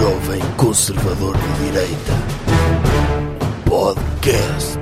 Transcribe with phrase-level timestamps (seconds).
[0.00, 2.12] Jovem Conservador de Direita.
[3.68, 4.78] Podcast.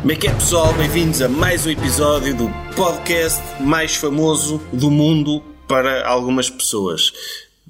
[0.00, 0.72] Como é que é, pessoal?
[0.74, 7.12] Bem-vindos a mais um episódio do podcast mais famoso do mundo para algumas pessoas.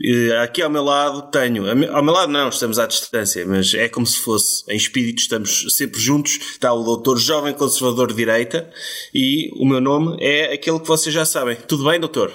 [0.03, 3.87] Eh, Aqui ao meu lado tenho, ao meu lado não, estamos à distância, mas é
[3.87, 8.73] como se fosse, em espírito estamos sempre juntos, está o doutor Jovem Conservador de Direita
[9.13, 11.57] e o meu nome é aquele que vocês já sabem.
[11.69, 12.33] Tudo bem, doutor?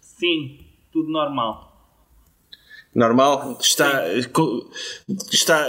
[0.00, 1.66] Sim, tudo normal.
[2.96, 3.58] Normal?
[3.60, 4.08] Está,
[5.30, 5.68] está,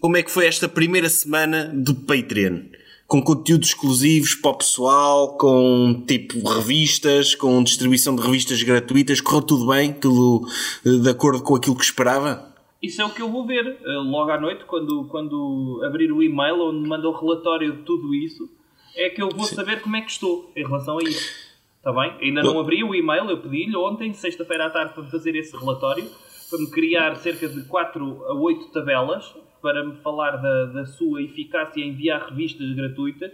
[0.00, 2.60] como é que foi esta primeira semana do Patreon?
[3.06, 9.42] Com conteúdos exclusivos para o pessoal, com tipo revistas, com distribuição de revistas gratuitas, correu
[9.42, 9.92] tudo bem?
[9.92, 10.48] Tudo
[10.86, 12.50] eh, de acordo com aquilo que esperava?
[12.82, 16.22] Isso é o que eu vou ver eh, logo à noite, quando, quando abrir o
[16.22, 18.48] e-mail onde me manda o relatório de tudo isso,
[18.96, 21.30] é que eu vou saber como é que estou em relação a isso.
[21.76, 22.16] Está bem?
[22.22, 25.54] Ainda não abri o e-mail, eu pedi-lhe ontem, sexta-feira à tarde, para me fazer esse
[25.54, 26.08] relatório,
[26.50, 31.22] para me criar cerca de 4 a 8 tabelas, para me falar da, da sua
[31.22, 33.32] eficácia em enviar revistas gratuitas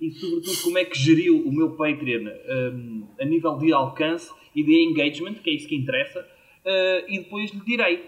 [0.00, 2.28] e, sobretudo, como é que geriu o meu Patreon
[2.72, 6.26] hum, a nível de alcance e de engagement, que é isso que interessa,
[6.64, 8.04] eh, e depois lhe direi.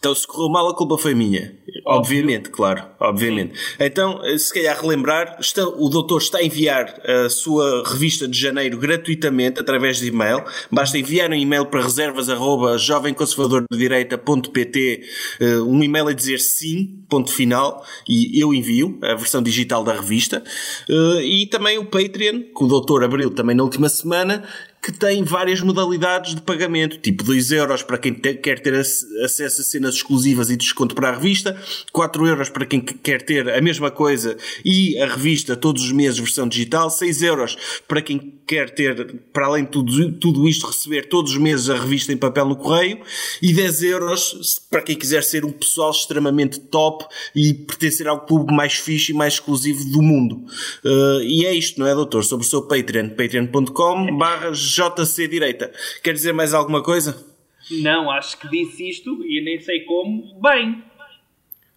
[0.00, 1.52] Então, se correu mal, a culpa foi minha.
[1.84, 3.52] Obviamente, claro, obviamente.
[3.78, 8.40] Então, eh, se calhar relembrar, está- o doutor está a enviar a sua revista de
[8.40, 10.42] janeiro gratuitamente através de e-mail.
[10.70, 15.02] Basta enviar um e-mail para reservas arroba jovemconservadordedireita.pt
[15.40, 19.92] eh, um e-mail a dizer sim, ponto final, e eu envio a versão digital da
[19.92, 20.42] revista.
[20.88, 24.42] Eh, E também o Patreon, que o doutor abriu também na última semana,
[24.82, 29.04] que tem várias modalidades de pagamento, tipo 2 euros para quem te- quer ter ac-
[29.22, 31.54] acesso a cenas exclusivas e desconto para a revista,
[31.92, 35.92] 4 euros para quem que- quer ter a mesma coisa e a revista todos os
[35.92, 40.66] meses versão digital, 6 euros para quem quer ter, para além de tudo, tudo isto,
[40.66, 43.00] receber todos os meses a revista em papel no correio
[43.42, 47.04] e 10 euros para quem quiser ser um pessoal extremamente top
[47.36, 50.36] e pertencer ao clube mais fixe e mais exclusivo do mundo.
[50.84, 52.24] Uh, e é isto, não é, doutor?
[52.24, 55.72] Sobre o seu Patreon, patreon.com barra JC Direita.
[56.02, 57.26] Quer dizer mais alguma coisa?
[57.70, 60.40] Não, acho que disse isto e nem sei como.
[60.40, 60.82] Bem,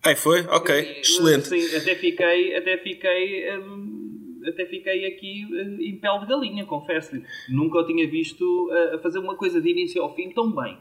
[0.06, 0.42] Ai, foi?
[0.48, 1.48] Ok, excelente.
[1.48, 7.24] Sim, até fiquei, até fiquei, hum, até fiquei aqui hum, em pele de galinha, confesso-lhe.
[7.48, 10.78] Nunca o tinha visto uh, a fazer uma coisa de início ao fim tão bem.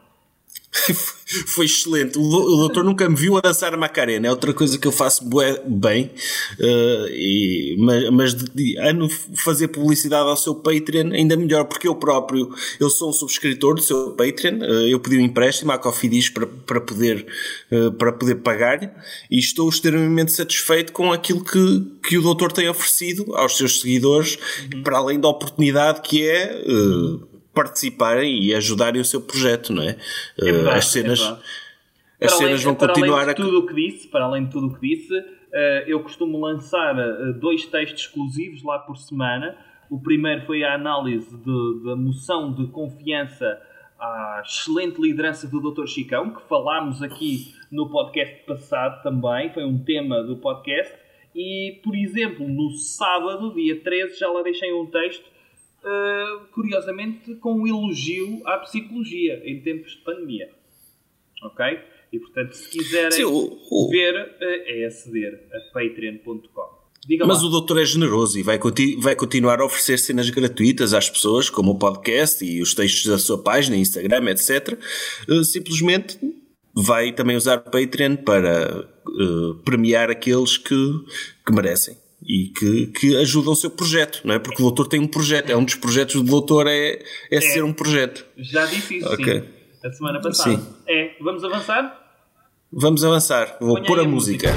[1.48, 2.18] Foi excelente.
[2.18, 4.26] O o doutor nunca me viu a dançar a Macarena.
[4.26, 5.24] É outra coisa que eu faço
[5.66, 6.10] bem.
[6.60, 11.64] eh, e- mas mas de, de, a no fazer publicidade ao seu Patreon, ainda melhor,
[11.64, 14.62] porque eu próprio eu sou um subscritor do seu Patreon.
[14.62, 17.26] eh, eu pedi um empréstimo à Cofidis para, para, poder,
[17.70, 18.80] eh, para poder pagar
[19.30, 24.38] e estou extremamente satisfeito com aquilo que, que o doutor tem oferecido aos seus seguidores,
[24.82, 26.62] para além da oportunidade que é.
[27.54, 29.90] Participarem e ajudarem o seu projeto, não é?
[29.90, 33.34] É Eh, verdade, as cenas, é as Para além- cenas vão para continuar a.
[33.34, 35.14] tudo o que disse, para além de tudo o que disse,
[35.52, 39.56] eh, eu costumo lançar eh, dois textos exclusivos lá por semana.
[39.90, 43.60] O primeiro foi a análise de- da moção de confiança
[44.00, 45.86] à excelente liderança do Dr.
[45.86, 50.92] Chicão, que falámos aqui no podcast passado também, foi um tema do podcast.
[51.34, 55.24] E, por exemplo, no sábado, dia 13, já lá deixei um texto,
[55.84, 60.48] eh, curiosamente, com um elogio à psicologia em tempos de pandemia.
[61.42, 61.64] Ok?
[62.12, 66.82] E portanto, se quiserem Sim, o- o- ver, eh, é aceder a patreon.com.
[67.06, 67.48] Diga Mas lá.
[67.48, 71.50] o doutor é generoso e vai, conti- vai continuar a oferecer cenas gratuitas às pessoas,
[71.50, 74.78] como o podcast e os textos da sua página, Instagram, etc.
[75.28, 76.16] Eh, simplesmente
[76.74, 80.76] vai também usar o Patreon para eh, premiar aqueles que,
[81.44, 81.96] que merecem
[82.26, 84.38] e que, que ajudam o seu projeto, não é?
[84.38, 87.64] Porque o doutor tem um projeto, é um dos projetos do doutor é, é, ser
[87.64, 88.24] um projeto.
[88.36, 89.40] Já disse isso, Ok.
[89.40, 89.46] sim.
[89.84, 90.56] A semana passada.
[90.56, 90.66] Sim.
[90.88, 91.98] É, vamos avançar?
[92.72, 94.48] Vamos avançar, vou Ponha pôr a a música.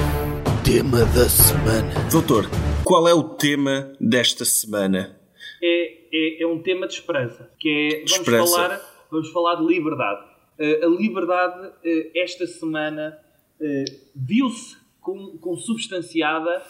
[0.64, 2.08] Tema da semana.
[2.10, 2.48] Doutor,
[2.84, 5.18] qual é o tema desta semana?
[5.62, 8.52] é, é, é um tema de esperança, que é, vamos, Esperança.
[8.56, 8.80] falar,
[9.10, 10.24] vamos falar de liberdade.
[10.58, 13.18] Eh, a liberdade, eh, esta semana,
[13.60, 16.62] eh, viu-se com, consubstanciada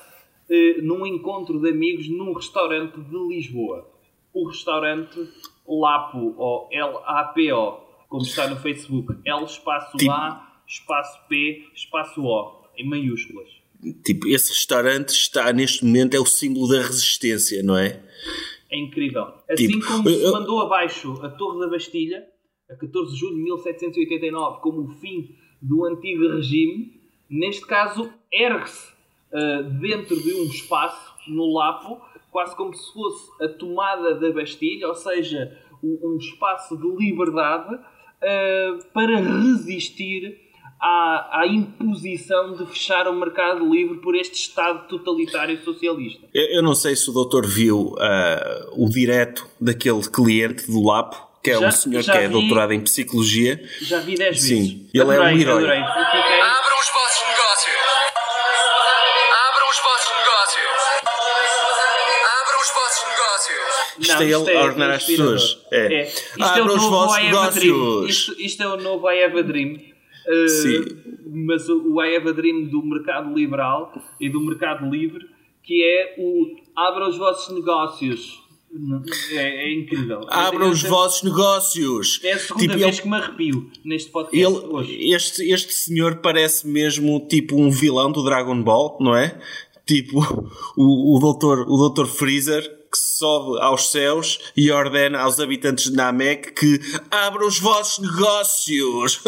[0.50, 3.88] eh, num encontro de amigos num restaurante de Lisboa.
[4.32, 5.18] O restaurante
[5.66, 7.72] Lapo, ou L-A-P-O,
[8.08, 9.14] como está no Facebook.
[9.24, 13.48] L espaço Tipo- A, espaço P, espaço O, em maiúsculas.
[14.04, 18.02] Tipo, esse restaurante está neste momento é o símbolo da resistência, não é?
[18.70, 19.24] É incrível.
[19.50, 22.24] Assim Tipo, como se eu- mandou abaixo a Torre da Bastilha,
[22.70, 25.28] a 14 de julho de 1789, como o fim
[25.62, 27.00] do antigo regime,
[27.30, 28.92] neste caso ergue-se
[29.32, 32.00] ah, dentro de um espaço, no Lapo,
[32.30, 37.74] quase como se fosse a tomada da Bastilha, ou seja, um, um espaço de liberdade
[37.74, 40.38] uh, para resistir
[40.80, 46.26] à, à, imposição de fechar o mercado livre por este Estado totalitário socialista.
[46.34, 51.16] Eu, eu não sei se o doutor viu uh, o direto daquele cliente do Lapo,
[51.42, 53.62] que é já, um senhor que é vi, doutorado em psicologia.
[53.80, 54.48] Já vi 10 vezes.
[54.48, 55.56] Sim, ele adorei, é um herói.
[55.58, 55.80] Adorei.
[55.80, 56.88] Abram os
[64.22, 65.58] Isto é ele a ordenar as pessoas.
[65.70, 65.94] É.
[65.94, 66.08] é.
[66.08, 68.10] Isto Abram é os vossos negócios.
[68.10, 69.74] Isto, isto, é o novo I Have a Dream.
[69.74, 75.24] Uh, mas o I Have a Dream do mercado liberal e do mercado livre,
[75.62, 78.46] que é o abra os vossos negócios.
[79.32, 80.26] É, é incrível.
[80.28, 82.20] Abram os vossos negócios.
[82.22, 83.02] É a segunda tipo, vez ele...
[83.02, 85.12] que me arrepio neste podcast ele, hoje.
[85.12, 89.40] Este, este senhor parece mesmo tipo um vilão do Dragon Ball, não é?
[89.86, 90.18] Tipo
[90.76, 95.96] o, o, doutor, o doutor Freezer que sobe aos céus e ordena aos habitantes de
[95.96, 99.20] Namek que abram os vossos negócios,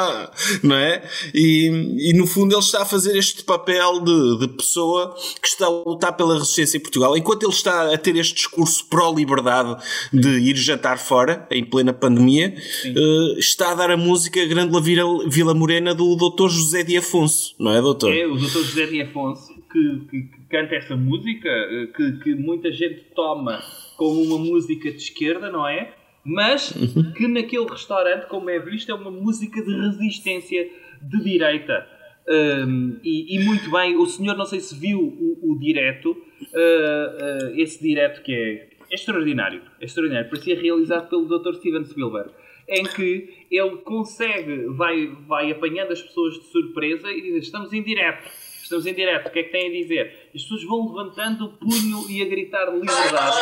[0.62, 1.02] não é?
[1.34, 5.66] E, e, no fundo ele está a fazer este papel de, de, pessoa que está
[5.66, 7.16] a lutar pela resistência em Portugal.
[7.16, 9.82] Enquanto ele está a ter este discurso pró-liberdade
[10.12, 12.54] de ir jantar fora, em plena pandemia,
[12.86, 16.48] uh, está a dar a música Grande Vila, Vila Morena do Dr.
[16.48, 18.14] José de Afonso, não é, doutor?
[18.14, 18.62] É, o Dr.
[18.62, 23.60] José de Afonso que, que, canta essa música, eh, que, que muita gente toma
[23.96, 25.92] como uma música de esquerda, não é?
[26.24, 26.72] Mas
[27.16, 30.68] que naquele restaurante, como é visto, é uma música de resistência
[31.00, 31.86] de direita.
[32.28, 36.14] Um, e, e, muito bem, o senhor não sei se viu o, o direto, uh,
[36.14, 41.54] uh, esse direto que é, é extraordinário, é extraordinário, parecia realizado pelo Dr.
[41.54, 42.30] Steven Spielberg,
[42.68, 47.80] em que ele consegue, vai, vai apanhando as pessoas de surpresa e diz: Estamos em
[47.80, 48.28] direto
[48.66, 50.25] Estamos em direto, o que é que têm a dizer?
[50.36, 53.36] As pessoas vão levantando o punho e a gritar liberdade.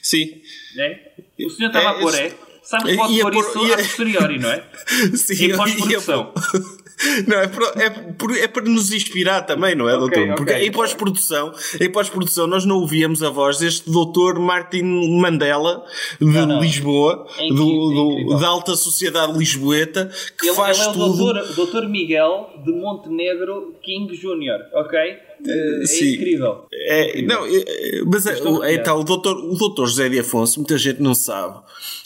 [0.00, 0.40] Sim.
[0.78, 1.12] É?
[1.44, 2.32] O senhor estava é, a pôr, é?
[2.70, 4.62] Sabe que pode pôr isso a posteriori, não é?
[5.16, 6.32] Sim, em pós-produção.
[7.26, 10.36] Não, é para, é, por, é para nos inspirar também, não é, okay, doutor?
[10.36, 10.66] Porque okay.
[10.66, 11.50] em pós-produção,
[11.80, 14.82] em pós-produção nós não ouvíamos a voz deste doutor Martin
[15.18, 15.82] Mandela
[16.20, 16.60] de não, não.
[16.60, 20.92] Lisboa, é incrível, do, do, da alta sociedade lisboeta, que ele, faz ele é o
[20.92, 21.16] tudo.
[21.16, 25.29] Doutor, doutor Miguel de Montenegro King Jr., ok?
[25.46, 26.14] É, Sim.
[26.14, 26.66] incrível.
[26.72, 30.76] É, não, é, mas é, é, então, o doutor, o doutor José de Afonso, muita
[30.76, 31.60] gente não sabe,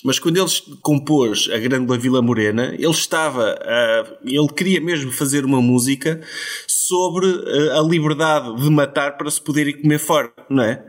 [0.05, 0.49] mas quando ele
[0.83, 3.59] compôs a Grande Vila Morena, ele estava,
[4.25, 6.21] ele queria mesmo fazer uma música
[6.67, 7.27] sobre
[7.73, 10.87] a liberdade de matar para se poder ir comer fora, não é?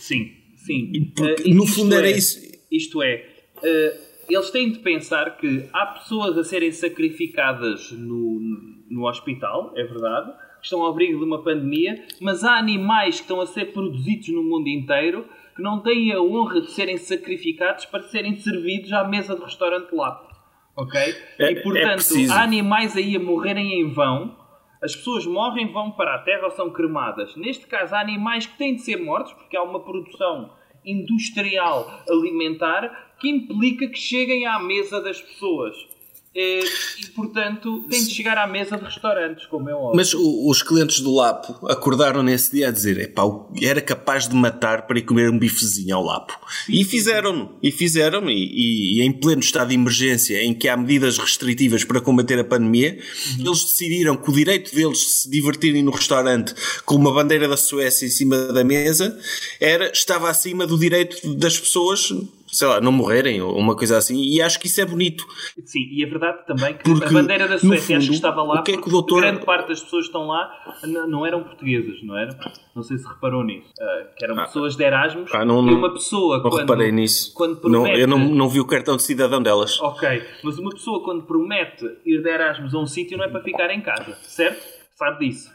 [0.00, 0.30] Sim,
[0.64, 1.12] sim.
[1.14, 2.38] Porque, uh, no fundo era é, isso.
[2.70, 3.26] Isto é,
[3.58, 8.40] uh, eles têm de pensar que há pessoas a serem sacrificadas no,
[8.90, 10.32] no hospital, é verdade,
[10.64, 14.28] que estão ao abrigo de uma pandemia, mas há animais que estão a ser produzidos
[14.28, 19.04] no mundo inteiro que não têm a honra de serem sacrificados para serem servidos à
[19.04, 20.26] mesa do restaurante lá.
[20.74, 20.98] Ok?
[21.38, 24.36] É, e portanto, é há animais aí a morrerem em vão.
[24.82, 27.36] As pessoas morrem, vão para a terra ou são cremadas.
[27.36, 30.50] Neste caso, há animais que têm de ser mortos porque há uma produção
[30.84, 35.76] industrial alimentar que implica que cheguem à mesa das pessoas.
[36.36, 36.64] Eh,
[37.00, 39.94] e, portanto, tem de chegar à mesa de restaurantes, como é óbvio.
[39.94, 43.22] Mas os clientes do Lapo acordaram nesse dia a dizer: epá,
[43.62, 46.36] era capaz de matar para ir comer um bifezinho ao Lapo.
[46.68, 47.56] E fizeram-no.
[47.62, 48.30] E fizeram-no.
[48.30, 52.44] E, e, em pleno estado de emergência, em que há medidas restritivas para combater a
[52.44, 52.98] pandemia,
[53.38, 53.46] uhum.
[53.46, 56.52] eles decidiram que o direito deles de se divertirem no restaurante
[56.84, 59.16] com uma bandeira da Suécia em cima da mesa
[59.60, 62.12] era, estava acima do direito das pessoas
[62.54, 65.26] sei lá, não morrerem ou uma coisa assim, e acho que isso é bonito.
[65.64, 68.42] Sim, e a verdade também que porque, a bandeira da Suécia fundo, acho que estava
[68.42, 69.20] lá, o que é que o doutor...
[69.20, 70.50] grande parte das pessoas que estão lá
[71.08, 72.38] não eram portuguesas, não era?
[72.74, 73.68] Não sei se reparou nisso.
[73.70, 76.92] Uh, que eram ah, pessoas de Erasmus ah, não, e uma pessoa não quando, reparei
[76.92, 77.32] nisso.
[77.34, 77.92] quando promete...
[77.92, 79.80] Não, eu não, não vi o cartão de cidadão delas.
[79.80, 83.42] Ok, mas uma pessoa quando promete ir de Erasmus a um sítio não é para
[83.42, 84.62] ficar em casa, certo?
[84.94, 85.52] Sabe disso.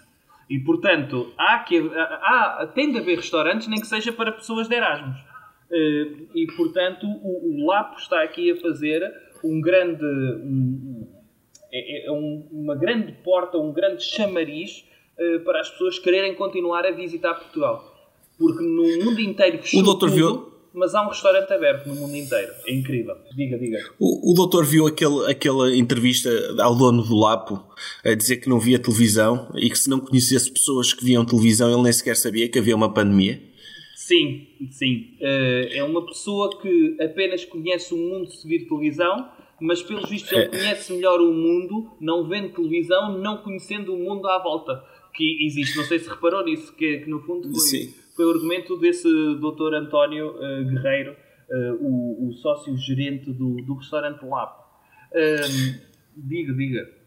[0.50, 4.76] E portanto, há que, há, tem de haver restaurantes, nem que seja para pessoas de
[4.76, 5.29] Erasmus.
[5.72, 9.02] Eh, e portanto o, o Lapo está aqui a fazer
[9.44, 11.08] um grande um,
[11.72, 14.84] é, é um, uma grande porta, um grande chamariz
[15.18, 17.86] uh, para as pessoas quererem continuar a visitar Portugal.
[18.38, 20.50] Porque no mundo inteiro fechou o doutor tudo, viu?
[20.74, 22.52] mas há um restaurante aberto no mundo inteiro.
[22.66, 23.16] É incrível.
[23.36, 23.80] Diga, diga.
[24.00, 27.64] O, o doutor viu aquele, aquela entrevista ao dono do Lapo
[28.04, 31.72] a dizer que não via televisão e que se não conhecesse pessoas que viam televisão
[31.72, 33.49] ele nem sequer sabia que havia uma pandemia.
[34.10, 35.18] Sim, sim.
[35.22, 39.30] Uh, é uma pessoa que apenas conhece o mundo de seguir televisão,
[39.62, 40.48] mas pelos vistos ele é.
[40.48, 45.78] conhece melhor o mundo, não vendo televisão, não conhecendo o mundo à volta que existe.
[45.78, 49.08] Não sei se reparou nisso, que, que no fundo foi, foi o argumento desse
[49.40, 54.64] doutor António uh, Guerreiro, uh, o, o sócio-gerente do, do restaurante Lapo.
[55.14, 55.80] Um,
[56.18, 56.99] diga, diga.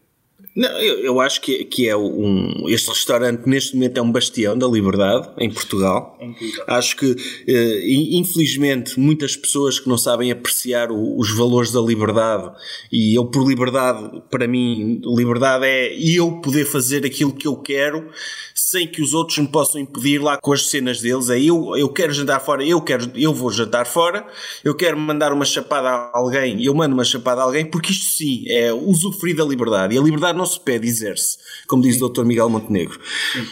[0.55, 2.69] Não, eu, eu acho que, que é um.
[2.69, 6.19] Este restaurante neste momento é um bastião da liberdade em Portugal.
[6.21, 6.65] Incrível.
[6.67, 7.17] Acho que,
[7.49, 7.81] eh,
[8.13, 12.51] infelizmente, muitas pessoas que não sabem apreciar o- os valores da liberdade,
[12.93, 18.11] e eu, por liberdade, para mim, liberdade é eu poder fazer aquilo que eu quero
[18.55, 21.31] sem que os outros me possam impedir lá com as cenas deles.
[21.31, 24.27] É eu, eu quero jantar fora, eu, quero, eu vou jantar fora,
[24.63, 28.05] eu quero mandar uma chapada a alguém, eu mando uma chapada a alguém, porque isto
[28.05, 29.95] sim é usufruir da liberdade.
[29.95, 32.25] E a liberdade não se pede, exerce, como diz o Dr.
[32.25, 32.99] Miguel Montenegro.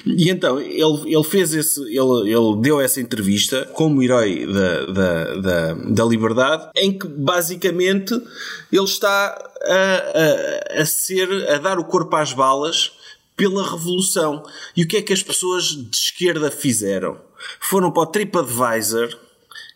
[0.04, 5.34] E então, ele, ele fez esse, ele, ele deu essa entrevista como herói da, da,
[5.36, 8.14] da, da liberdade, em que basicamente
[8.72, 12.92] ele está a, a, a ser, a dar o corpo às balas
[13.36, 14.44] pela revolução.
[14.76, 17.18] E o que é que as pessoas de esquerda fizeram?
[17.58, 19.18] Foram para o TripAdvisor,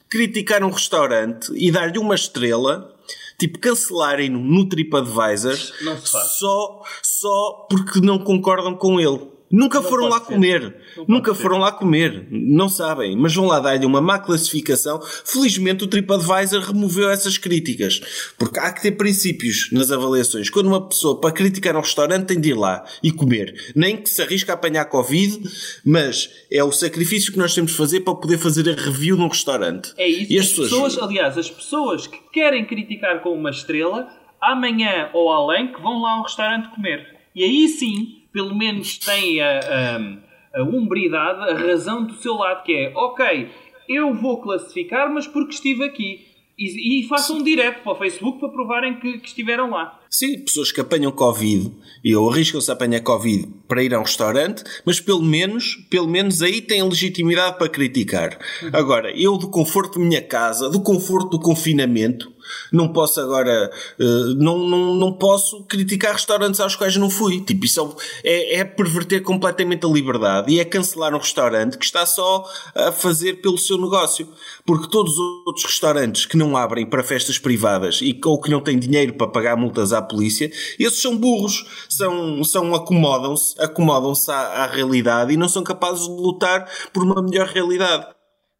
[0.09, 2.94] criticar um restaurante e dar-lhe uma estrela,
[3.39, 5.57] tipo, cancelarem-no no TripAdvisor
[6.05, 9.34] só, só porque não concordam com ele.
[9.57, 10.25] Nunca Não foram lá ser.
[10.27, 10.75] comer.
[10.97, 11.43] Não Nunca ser.
[11.43, 12.27] foram lá comer.
[12.31, 13.17] Não sabem.
[13.17, 15.01] Mas vão lá dar-lhe uma má classificação.
[15.25, 18.01] Felizmente o TripAdvisor removeu essas críticas.
[18.39, 20.51] Porque há que ter princípios nas avaliações.
[20.51, 23.73] Quando uma pessoa, para criticar um restaurante, tem de ir lá e comer.
[23.77, 25.41] Nem que se arrisque a apanhar Covid,
[25.85, 29.29] mas é o sacrifício que nós temos de fazer para poder fazer a review num
[29.29, 29.93] restaurante.
[29.97, 30.33] É isso.
[30.33, 34.09] E as as pessoas, aliás, as pessoas que querem criticar com uma estrela,
[34.41, 37.07] amanhã ou além, que vão lá a um restaurante comer.
[37.35, 42.65] E aí sim, pelo menos têm a, a, a umbridade, a razão do seu lado,
[42.65, 43.49] que é, ok,
[43.89, 46.27] eu vou classificar, mas porque estive aqui.
[46.59, 50.01] E, e façam um direto para o Facebook para provarem que, que estiveram lá.
[50.17, 51.73] Sim, pessoas que apanham Covid
[52.05, 56.07] e ou arriscam-se a apanhar Covid para ir a um restaurante, mas pelo menos, pelo
[56.07, 58.39] menos aí têm legitimidade para criticar.
[58.73, 62.33] Agora, eu do conforto da minha casa, do conforto do confinamento,
[62.73, 64.05] não posso agora, eh,
[64.37, 67.41] não, não, não posso criticar restaurantes aos quais não fui.
[67.41, 72.05] Tipo, isso é, é perverter completamente a liberdade e é cancelar um restaurante que está
[72.05, 72.45] só
[72.75, 74.29] a fazer pelo seu negócio.
[74.65, 78.61] Porque todos os outros restaurantes que não abrem para festas privadas e ou que não
[78.61, 80.47] têm dinheiro para pagar multas à polícia,
[80.79, 86.13] esses são burros, são, são acomodam-se, acomodam-se à, à realidade e não são capazes de
[86.13, 88.15] lutar por uma melhor realidade.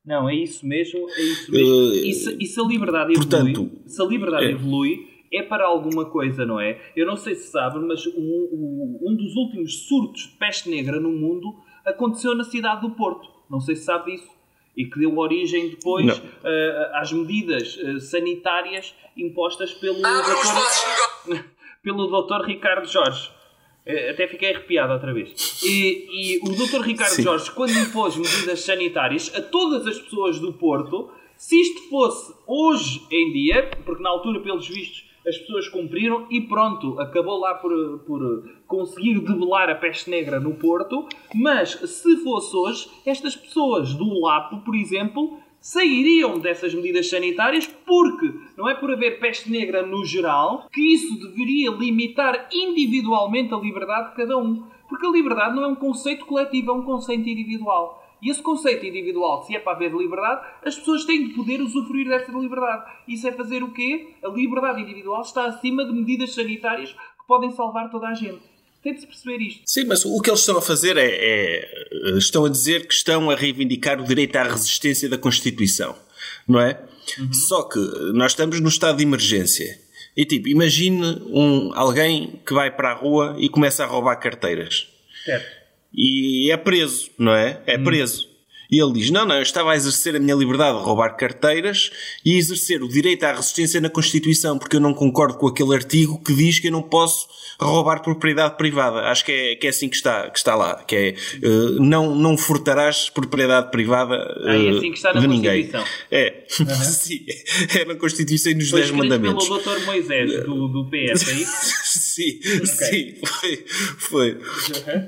[0.05, 1.67] Não, é isso mesmo, é isso mesmo.
[1.67, 4.51] Eh, e, se, e se a liberdade portanto, evolui, se a liberdade é.
[4.51, 6.81] evolui, é para alguma coisa, não é?
[6.95, 11.01] Eu não sei se sabe, mas um, um, um dos últimos surtos de peste negra
[11.01, 13.29] no mundo aconteceu na cidade do Porto.
[13.51, 14.34] Não sei se sabe disso.
[14.77, 21.45] E que deu origem depois eh, às medidas eh, sanitárias impostas pelo doutor-
[21.83, 22.45] pelo Dr.
[22.47, 23.31] Ricardo Jorge.
[23.87, 25.63] Eh, Até fiquei arrepiado outra vez.
[25.63, 26.81] E, e o Dr.
[26.83, 27.23] Ricardo Sim.
[27.23, 33.03] Jorge, quando impôs medidas sanitárias a todas as pessoas do Porto, se isto fosse hoje
[33.11, 37.99] em dia, porque na altura, pelos vistos, as pessoas cumpriram e pronto, acabou lá por,
[38.01, 44.21] por conseguir debelar a peste negra no Porto, mas se fosse hoje, estas pessoas do
[44.21, 50.05] Lapo, por exemplo, sairiam dessas medidas sanitárias porque não é por haver peste negra no
[50.05, 54.63] geral que isso deveria limitar individualmente a liberdade de cada um.
[54.87, 58.04] Porque a liberdade não é um conceito coletivo, é um conceito individual.
[58.25, 62.09] E esse conceito individual, se é para haver liberdade, as pessoas têm de poder usufruir
[62.09, 62.91] dessa liberdade.
[63.07, 64.15] Isso é fazer o quê?
[64.25, 68.41] A liberdade individual está acima de medidas sanitárias que podem salvar toda a gente.
[68.83, 69.63] Tem de se perceber isto.
[69.67, 73.31] Sim, mas o que eles estão a fazer é, é- Estão a dizer que estão
[73.31, 75.95] a reivindicar o direito à resistência da Constituição,
[76.49, 76.83] não é?
[77.33, 77.79] Só que
[78.15, 79.79] nós estamos no estado de emergência.
[80.17, 84.87] E tipo, imagine um, alguém que vai para a rua e começa a roubar carteiras.
[85.25, 85.64] Certo.
[85.97, 87.61] E é preso, não é?
[87.67, 88.29] É preso.
[88.71, 91.91] E ele diz: Não, não, eu estava a exercer a minha liberdade de roubar carteiras
[92.25, 96.21] e exercer o direito à resistência na Constituição, porque eu não concordo com aquele artigo
[96.25, 97.29] que diz que eu não posso
[97.61, 99.03] roubar propriedade privada.
[99.03, 101.17] Acho que é, que é assim que está, que está lá: que é eh,
[101.79, 105.69] não, não furtarás propriedade privada Ah, é eh, assim que está na de ninguém.
[105.69, 105.85] Constituição.
[106.11, 106.45] É,
[106.85, 107.27] sim,
[107.79, 109.47] é na Constituição e nos Foi 10 escrito mandamentos.
[109.47, 109.85] pelo Dr.
[109.85, 111.84] Moisés do, do PS, é isso?
[112.15, 113.65] sim, sim, foi.
[113.99, 114.39] foi.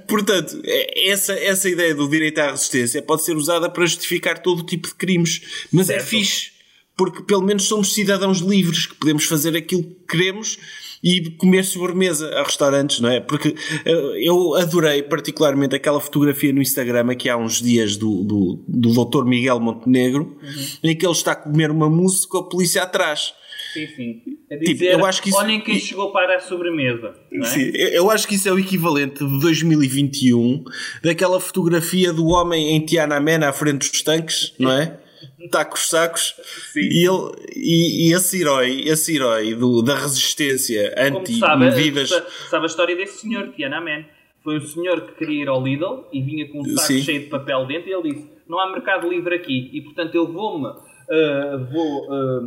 [0.08, 4.60] Portanto, é- essa, essa ideia do direito à resistência pode ser usada para justificar todo
[4.60, 6.06] o tipo de crimes, mas é Certo.
[6.08, 6.50] fixe,
[6.96, 10.58] porque pelo menos somos cidadãos livres, que podemos fazer aquilo que queremos
[11.04, 13.20] e comer sobremesa a restaurantes, não é?
[13.20, 18.64] Porque eh, eu adorei particularmente aquela fotografia no Instagram aqui há uns dias do, do,
[18.66, 19.24] do Dr.
[19.24, 20.38] Miguel Montenegro,
[20.82, 23.34] em que ele está a comer uma mousse com a polícia atrás.
[23.76, 24.22] Sim, sim.
[24.48, 27.14] Tipo, dizer, eu acho que isso- olhem quem chegou para a sobremesa.
[27.32, 27.44] É?
[27.44, 30.64] Sim, eu acho que isso é o equivalente de 2021
[31.02, 34.98] daquela fotografia do homem em Tiananmen à frente dos tanques, não é?
[35.40, 36.34] Está com os sacos.
[36.72, 36.80] Sim.
[36.80, 42.08] E, ele, e, e esse herói, esse herói do, da resistência sabe, anti-medidas.
[42.08, 44.06] sa- sabe a história desse senhor, Tiananmen?
[44.42, 47.02] Foi um senhor que queria ir ao Lidl e vinha com um saco Sim.
[47.02, 50.32] cheio de papel dentro e ele disse: Não há mercado livre aqui e portanto eu
[50.32, 52.40] vou-me ah, vou ah,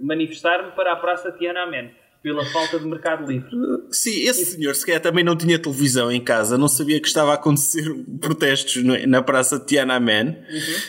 [0.00, 1.90] manifestar-me para a Praça Tiananmen
[2.22, 3.50] pela falta de mercado livre.
[3.90, 7.34] Sim, esse senhor sequer também não tinha televisão em casa, não sabia que estava a
[7.34, 7.84] acontecer
[8.20, 10.36] protestos na praça de Tiananmen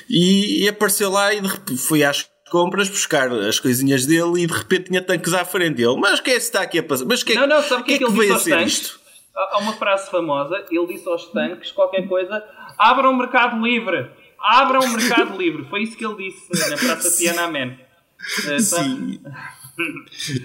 [0.09, 4.47] e, e apareceu lá e de repente foi às compras buscar as coisinhas dele e
[4.47, 5.95] de repente tinha tanques à frente dele.
[5.99, 7.05] Mas quem é que está aqui a passar?
[7.05, 8.49] Mas que, Não, não, sabe o que é que ele veio disse a aos ser
[8.51, 8.73] tanques?
[8.73, 8.99] isto?
[9.35, 12.43] Há uma frase famosa, ele disse aos tanques qualquer coisa:
[12.77, 14.09] abram o mercado livre!
[14.41, 15.65] Abram o mercado livre!
[15.69, 17.77] Foi isso que ele disse na Praça Tiananmen.
[18.47, 19.19] Ah, sabe?
[20.11, 20.41] Sim.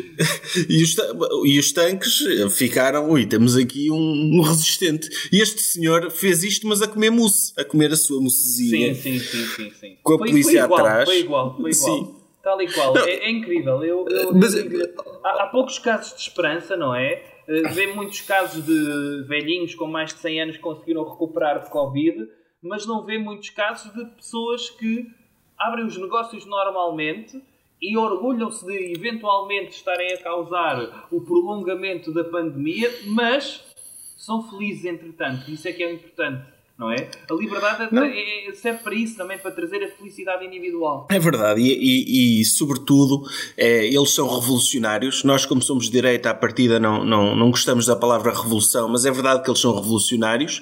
[0.69, 0.97] e, os,
[1.45, 2.19] e os tanques
[2.57, 3.97] ficaram, ui, temos aqui um,
[4.39, 5.09] um resistente.
[5.33, 8.95] E este senhor fez isto, mas a comer mousse, a comer a sua moussezinha.
[8.95, 9.97] Sim, sim, sim, sim, sim.
[10.03, 11.05] Com a foi, polícia foi igual, atrás.
[11.09, 11.99] Foi igual, foi igual.
[11.99, 12.15] Sim.
[12.43, 12.97] Tal e qual.
[12.99, 13.83] É, é incrível.
[13.83, 14.77] Eu, eu- Mas- digo-
[15.25, 17.23] há, há poucos casos de esperança, não é?
[17.49, 21.71] Eh, Vê muitos casos de velhinhos com mais de 100 anos que conseguiram recuperar de
[21.71, 22.27] Covid,
[22.63, 25.07] mas não vê muitos casos de pessoas que
[25.59, 27.41] abrem os negócios normalmente
[27.85, 33.63] e orgulham-se de eventualmente estarem a causar o prolongamento da pandemia, mas
[34.17, 35.51] são felizes entretanto.
[35.51, 37.09] Isso é que é importante, não é?
[37.31, 41.07] A liberdade é- é- serve para isso também, para trazer a felicidade individual.
[41.11, 43.23] É verdade, e, e- e, sobretudo
[43.57, 45.23] é, eles são revolucionários.
[45.23, 49.05] Nós, como somos de direita, à partida não, não, não gostamos da palavra revolução, mas
[49.05, 50.61] é verdade que eles são revolucionários,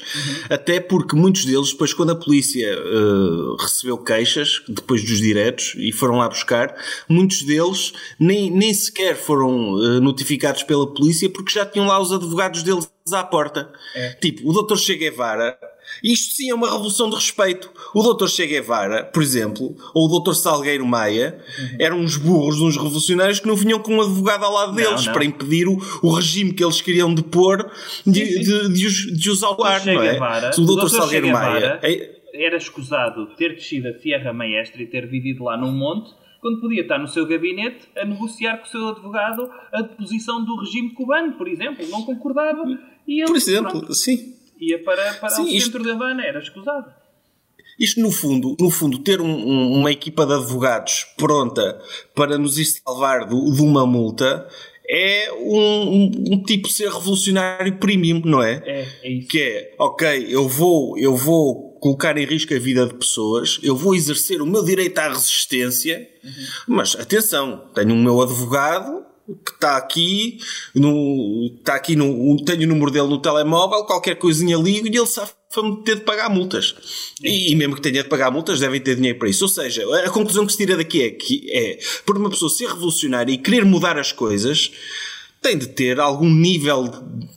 [0.50, 5.92] até porque muitos deles, depois, quando a polícia eh, recebeu queixas, depois dos diretos, e
[5.92, 6.75] foram lá buscar,
[7.09, 12.12] muitos deles nem, nem sequer foram eh, notificados pela polícia porque já tinham lá os
[12.12, 13.73] advogados deles à porta.
[14.21, 14.76] Tipo, o Dr.
[14.76, 15.59] Che Guevara.
[16.03, 17.71] Isto sim é uma revolução de respeito.
[17.95, 18.27] O Dr.
[18.29, 20.33] Che Guevara, por exemplo, ou o Dr.
[20.35, 21.39] Salgueiro Maia,
[21.79, 25.13] eram uns burros, uns revolucionários que não vinham com um advogado ao lado deles não.
[25.13, 27.71] para impedir o, o regime que eles queriam depor
[28.07, 30.12] de, de, de os, de os Che não é?
[30.12, 30.88] Guevara- o o Dr.
[30.88, 31.79] Salgueiro Maia.
[31.83, 36.61] é- Era escusado ter descido a Sierra Maestra e ter vivido lá num monte, quando
[36.61, 40.90] podia estar no seu gabinete a negociar com o seu advogado a deposição do regime
[40.95, 41.87] cubano, por exemplo.
[41.88, 42.64] Não concordava.
[43.07, 44.35] E ele, por exemplo, pronto, sim.
[44.62, 46.92] Ia para, para Sim, o isto- centro da Havana, era escusado.
[47.79, 51.81] Isto, no fundo, no fundo ter um- um- uma equipa de advogados pronta
[52.14, 54.46] para nos ir salvar do- de uma multa
[54.88, 58.62] é um, um- tipo de ser revolucionário premium, não é?
[58.66, 59.29] É, é isso.
[59.29, 63.75] Que é, ok, eu vou, eu vou colocar em risco a vida de pessoas, eu
[63.75, 66.07] vou exercer o meu direito à resistência,
[66.68, 69.05] mas atenção, tenho o meu advogado
[69.45, 70.39] que está aqui,
[70.75, 75.07] no, está aqui no, tenho o número dele no telemóvel, qualquer coisinha ligo e ele
[75.07, 76.75] safa-me de ter de pagar multas.
[77.23, 79.45] E, e mesmo que tenha de pagar multas, devem ter dinheiro para isso.
[79.45, 82.69] Ou seja, a conclusão que se tira daqui é que é, por uma pessoa ser
[82.69, 84.73] revolucionária e querer mudar as coisas,
[85.43, 86.89] tem de ter algum nível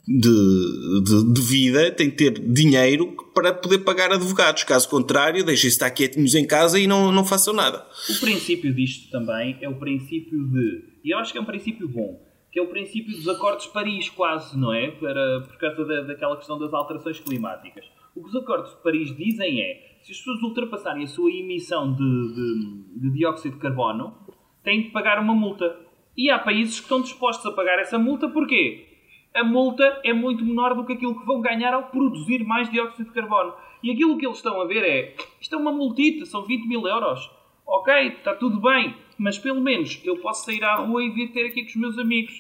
[0.08, 4.64] de, de, de vida, tem de ter dinheiro para poder pagar advogados.
[4.64, 7.84] Caso contrário, deixem-se estar quietinhos em casa e não, não façam nada.
[8.10, 10.95] O princípio disto também é o princípio de.
[11.06, 12.20] E eu acho que é um princípio bom.
[12.52, 14.90] Que é o princípio dos acordos de Paris, quase, não é?
[14.90, 17.86] Para, por causa da, daquela questão das alterações climáticas.
[18.16, 21.94] O que os acordos de Paris dizem é: se as pessoas ultrapassarem a sua emissão
[21.94, 24.18] de, de, de dióxido de carbono,
[24.64, 25.78] têm de pagar uma multa.
[26.18, 28.88] E há países que estão dispostos a pagar essa multa, porquê?
[29.36, 33.06] A multa é muito menor do que aquilo que vão ganhar ao produzir mais dióxido
[33.06, 33.54] de carbono.
[33.84, 36.88] E aquilo que eles estão a ver é: isto é uma multita, são 20 mil
[36.88, 37.30] euros.
[37.66, 41.48] Ok, está tudo bem, mas pelo menos eu posso sair à rua e vir ter
[41.48, 42.34] aqui com os meus amigos,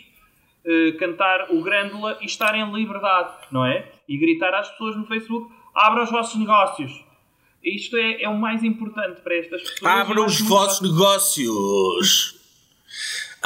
[0.63, 3.91] eh, cantar o Grândola e estar em liberdade, não é?
[4.07, 7.03] E gritar às pessoas no Facebook: abram os vossos negócios.
[7.63, 9.91] Isto é, é o mais importante para estas pessoas.
[9.91, 12.35] Acho os vossos negócios.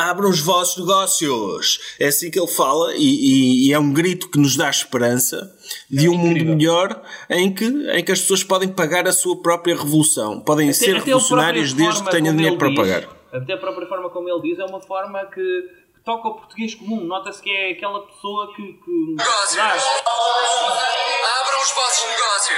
[0.02, 1.80] Abram os vossos negócios.
[2.00, 5.54] É assim que ele fala e, e- e é um grito que nos dá esperança
[5.90, 6.56] de um mundo incrível.
[6.56, 10.40] melhor em que, em que as pessoas podem pagar a sua própria revolução.
[10.40, 13.10] Podem ser Até- até a revolucionários desde que tenham dinheiro para diz, pagar.
[13.34, 16.76] Até a própria forma como ele diz é uma forma que, que toca ao português
[16.76, 17.04] comum.
[17.06, 18.62] Nota-se que é aquela pessoa que.
[18.64, 19.60] que Negócios.
[19.60, 22.58] Abram os vossos negócios.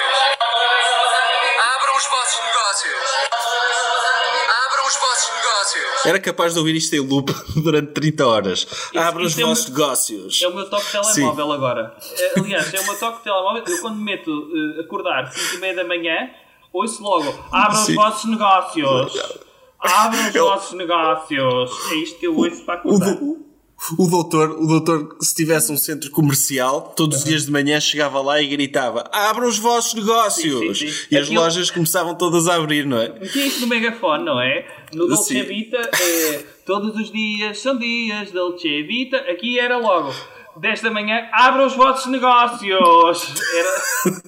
[1.76, 3.31] Abram os vossos negócios.
[5.74, 6.06] Negócios.
[6.06, 7.32] Era capaz de ouvir isto em loop
[7.64, 8.68] durante 30 horas.
[8.96, 10.42] Abram os é vossos uma- negócios.
[10.42, 11.96] É o meu toque telemóvel agora.
[12.18, 13.64] Eh, Aliás, é o meu toque telemóvel.
[13.68, 16.30] Eu quando me meto eh, acordar 5 e meia da manhã,
[16.74, 17.96] ouço logo: abram os Sim.
[17.96, 19.22] vossos negócios.
[19.80, 21.72] Abram os Eu- vossos negócios.
[21.92, 23.18] É isto que eu ouço para acordar.
[23.98, 28.22] O doutor, o doutor, se tivesse um centro comercial, todos os dias de manhã chegava
[28.22, 30.60] lá e gritava: Abram os vossos negócios!
[30.60, 31.08] Sim, sim, sim.
[31.10, 33.10] E as Aquilo- lojas começavam todas a abrir, não é?
[33.20, 34.68] Metia isso no megafone, não é?
[34.94, 35.42] No Dolce.
[35.42, 39.18] Vita, é, todos os dias são dias Dolce Vita.
[39.18, 40.14] Aqui era logo,
[40.58, 43.42] 10 da manhã, abram os vossos negócios!
[43.56, 44.22] Era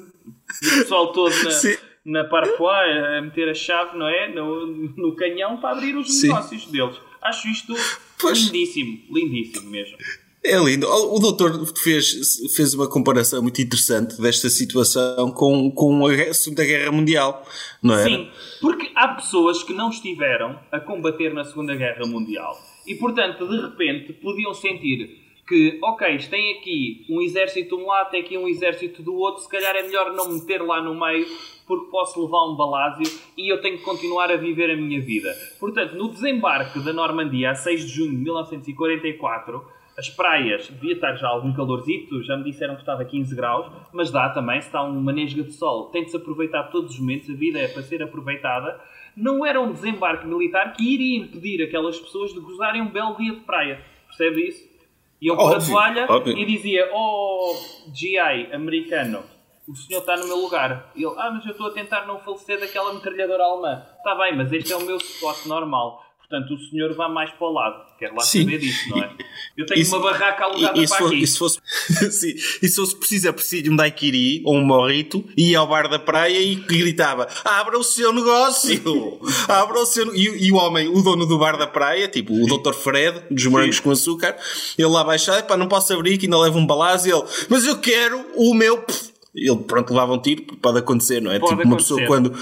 [0.64, 1.76] e o pessoal todo na, Sim.
[2.06, 4.34] na Parfois a meter a chave, não é?
[4.34, 4.66] No,
[4.98, 6.28] no canhão para abrir os Sim.
[6.30, 6.96] negócios deles.
[7.24, 7.74] Acho isto
[8.20, 8.40] Pois.
[8.40, 9.98] lindíssimo, lindíssimo mesmo.
[10.44, 10.88] É lindo.
[10.88, 16.92] O doutor fez, fez uma comparação muito interessante desta situação com, com a Segunda Guerra
[16.92, 17.48] Mundial,
[17.82, 18.04] não é?
[18.04, 23.48] Sim, porque há pessoas que não estiveram a combater na Segunda Guerra Mundial e, portanto,
[23.48, 28.38] de repente podiam sentir que, ok, tem aqui um exército de um lado, tem aqui
[28.38, 31.26] um exército do outro, se calhar é melhor não me meter lá no meio
[31.68, 33.06] porque posso levar um balásio
[33.38, 35.34] e eu tenho que continuar a viver a minha vida.
[35.60, 39.64] Portanto, no desembarque da Normandia, a 6 de junho de 1944,
[39.98, 44.10] as praias, devia estar já algum calorzito, já me disseram que estava 15 graus, mas
[44.10, 47.30] dá também, se está uma nesga de sol, tem de se aproveitar todos os momentos,
[47.30, 48.80] a vida é para ser aproveitada.
[49.16, 53.34] Não era um desembarque militar que iria impedir aquelas pessoas de gozarem um belo dia
[53.34, 53.82] de praia.
[54.08, 54.74] Percebe isso?
[55.22, 56.38] Iam pôr a toalha óbvio.
[56.38, 57.56] e dizia, oh
[57.94, 58.18] GI
[58.52, 59.24] americano,
[59.68, 60.92] o senhor está no meu lugar.
[60.96, 63.84] E ele, ah, mas eu estou a tentar não falecer daquela metralhadora alemã.
[63.98, 66.02] Está bem, mas este é o meu spot normal.
[66.18, 67.84] Portanto, o senhor vá mais para o lado.
[68.00, 68.44] Quero lá Sim.
[68.44, 69.12] saber disso, não é?
[69.56, 71.22] Eu tenho Isso- uma barraca alugada E, e para for- aqui.
[71.22, 71.60] e se fosse,
[72.12, 75.88] sim, e se fosse preciso, é preciso um daiquiri ou um morrito, ia ao bar
[75.88, 78.82] da praia e gritava: Abra o seu negócio!
[79.48, 80.14] Abra o seu.
[80.16, 82.74] E, e o homem, o dono do bar da praia, tipo o Dr.
[82.74, 84.36] Fred, dos morangos com açúcar,
[84.78, 87.64] ele lá baixava, pá, não posso abrir, que ainda leva um balazo, e ele, mas
[87.66, 88.82] eu quero o meu.
[88.82, 91.40] pff." Ele, pronto, levava um tiro, pode acontecer, não é?
[91.40, 91.96] Pode tipo, uma acontecer.
[91.96, 92.34] pessoa, quando,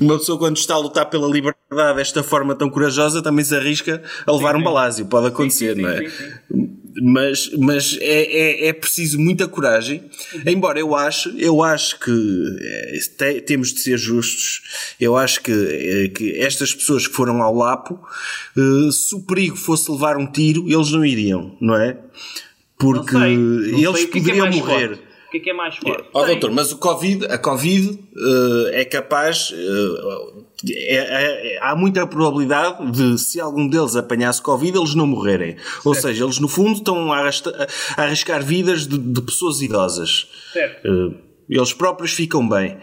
[0.00, 4.02] uma pessoa quando está a lutar pela liberdade desta forma tão corajosa também se arrisca
[4.26, 6.00] a levar um balásio, pode acontecer, sim, não é?
[6.08, 6.68] sim, sim.
[7.02, 8.22] mas, mas é,
[8.66, 10.04] é, é preciso muita coragem.
[10.46, 12.10] Embora eu acho, eu acho que
[12.60, 14.94] eh, te- temos de ser justos.
[15.00, 17.98] Eu acho que, eh, que estas pessoas que foram ao Lapo,
[18.56, 21.96] eh, se o perigo fosse levar um tiro, eles não iriam, não é?
[22.78, 24.88] Porque Não sei, não eles é é poderiam mais morrer.
[24.88, 25.03] forte.
[25.34, 26.08] O que é que é mais forte?
[26.14, 26.34] Ó Sei.
[26.34, 29.52] doutor, mas o Covid, a Covid eh, é capaz.
[29.52, 35.56] eh, é- é- há muita probabilidade de, se algum deles apanhasse Covid, eles não morrerem.
[35.84, 37.66] Ou seja, eles no fundo estão a, arrasta-
[37.96, 40.28] a arriscar vidas de, de pessoas idosas.
[40.52, 40.86] Certo.
[40.86, 42.78] Eh, eles próprios ficam bem.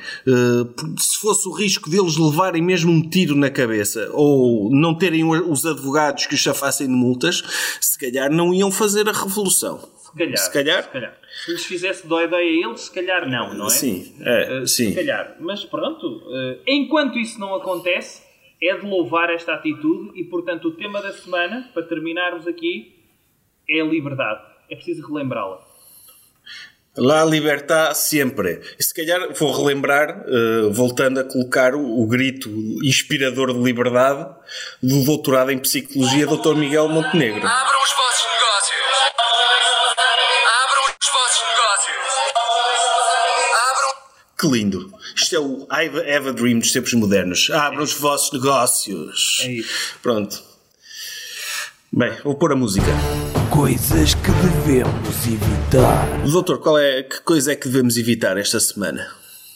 [0.99, 5.65] Se fosse o risco deles levarem mesmo um tiro na cabeça ou não terem os
[5.65, 7.41] advogados que os chafassem de multas,
[7.81, 9.79] se calhar não iam fazer a revolução.
[10.11, 10.37] Se calhar.
[10.37, 10.83] Se calhar.
[10.83, 11.17] Se calhar.
[11.45, 13.69] Se lhes fizesse dói-dói a eles, se calhar não, não é?
[13.69, 14.89] Sim, é, Uh, sim.
[14.89, 15.35] Se calhar.
[15.39, 18.21] Mas pronto, uh, enquanto isso não acontece,
[18.61, 22.95] é de louvar esta atitude e, portanto, o tema da semana, para terminarmos aqui,
[23.69, 24.41] é a liberdade.
[24.69, 25.71] É preciso relembrá-la.
[26.97, 28.59] La libertad sempre.
[28.77, 32.49] E se calhar vou relembrar, eh, voltando a colocar o, o grito
[32.83, 34.29] inspirador de liberdade
[34.83, 36.53] do doutorado em Psicologia, Dr.
[36.55, 37.47] Miguel Montenegro.
[37.47, 37.93] Abram os
[44.41, 44.91] Que lindo.
[45.15, 47.51] Isto é o I have a dream dos tempos modernos.
[47.51, 49.37] Abra os vossos negócios.
[49.43, 49.99] É isso.
[50.01, 50.41] Pronto.
[51.93, 52.87] Bem, vou pôr a música.
[53.53, 56.27] Coisas que devemos evitar.
[56.27, 59.13] Doutor, qual é, que coisa é que devemos evitar esta semana?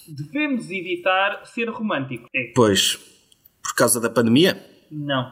[0.07, 2.27] Devemos evitar ser romântico.
[2.35, 2.51] É.
[2.53, 2.99] Pois,
[3.63, 4.63] por causa da pandemia?
[4.91, 5.31] Não.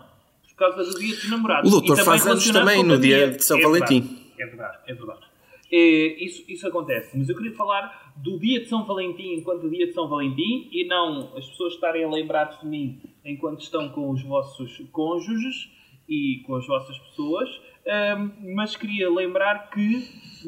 [0.49, 1.67] Por causa do dia dos namorados.
[1.71, 4.01] O doutor também faz anos também no dia de São É Valentim.
[4.01, 5.33] verdade, É verdade, é verdade.
[5.71, 7.09] É, isso, isso acontece.
[7.15, 10.85] Mas eu queria falar do dia de São Valentim enquanto dia de São Valentim e
[10.87, 15.69] não as pessoas estarem a lembrar-se de mim enquanto estão com os vossos cônjuges
[16.07, 17.49] e com as vossas pessoas.
[17.87, 20.07] Ahm, mas queria lembrar que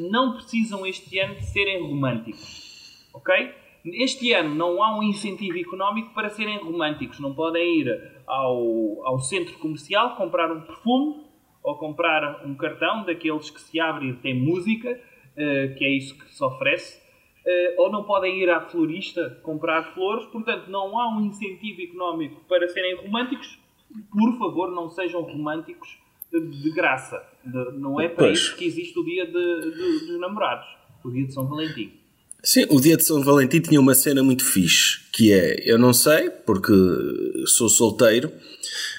[0.09, 3.09] não precisam este ano de serem românticos.
[3.13, 3.53] Ok?
[3.85, 7.19] Este ano não há um incentivo económico para serem românticos.
[7.19, 11.23] Não podem ir ao, ao centro comercial comprar um perfume
[11.63, 14.99] ou comprar um cartão daqueles que se abre e tem música,
[15.35, 17.04] eh, que é isso que se oferece.
[17.47, 20.25] Eh, ou não podem ir à florista comprar flores.
[20.27, 23.59] Portanto, não há um incentivo económico para serem românticos.
[24.11, 25.99] Por favor, não sejam românticos
[26.31, 27.23] de, graça.
[27.75, 28.39] Não é para Pois.
[28.39, 29.31] isso que existe o dia de-
[29.61, 30.67] de- dos namorados.
[31.03, 31.93] O dia de São Valentim.
[32.45, 35.91] Sim, o dia de São Valentim tinha uma cena muito fixe, que é, eu não
[35.91, 36.71] sei, porque
[37.47, 38.31] sou solteiro,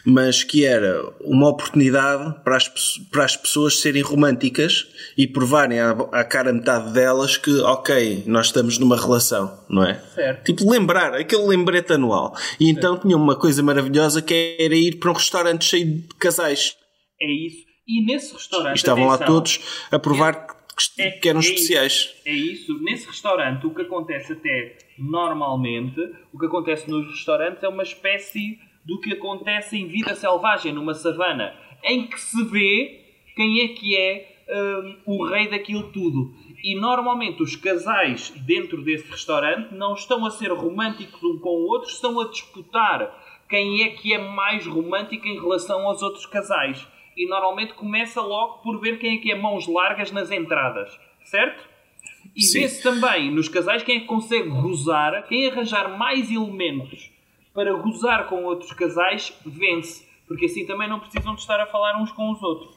[0.05, 2.69] mas que era uma oportunidade para as,
[3.09, 8.47] para as pessoas serem românticas e provarem à, à cara metade delas que, ok, nós
[8.47, 10.03] estamos numa relação, não é?
[10.13, 10.45] Certo.
[10.45, 12.37] Tipo, lembrar, aquele lembrete anual.
[12.59, 16.77] E então tinha uma coisa maravilhosa que era ir para um restaurante cheio de casais.
[17.21, 17.65] É isso.
[17.87, 18.75] E nesse restaurante.
[18.75, 19.61] E estavam lá atenção, todos
[19.93, 20.56] a provar que,
[20.99, 21.53] É- que eram é isso.
[21.53, 22.15] especiais.
[22.25, 22.79] É isso.
[22.83, 26.01] Nesse restaurante, o que acontece até normalmente,
[26.33, 30.95] o que acontece nos restaurantes é uma espécie do que acontece em vida selvagem, numa
[30.95, 33.01] savana, em que se vê
[33.35, 36.35] quem é que é hum, o rei daquilo tudo.
[36.63, 41.67] E normalmente os casais dentro desse restaurante não estão a ser românticos um com o
[41.67, 46.87] outro, estão a disputar quem é que é mais romântico em relação aos outros casais.
[47.17, 51.67] E normalmente começa logo por ver quem é que é mãos largas nas entradas, certo?
[52.35, 57.11] E vê-se também nos casais quem é que consegue gozar, quem arranjar mais elementos
[57.55, 60.07] para gozar com outros casais, vence.
[60.29, 62.76] Porque assim também não precisam de estar a falar uns com os outros.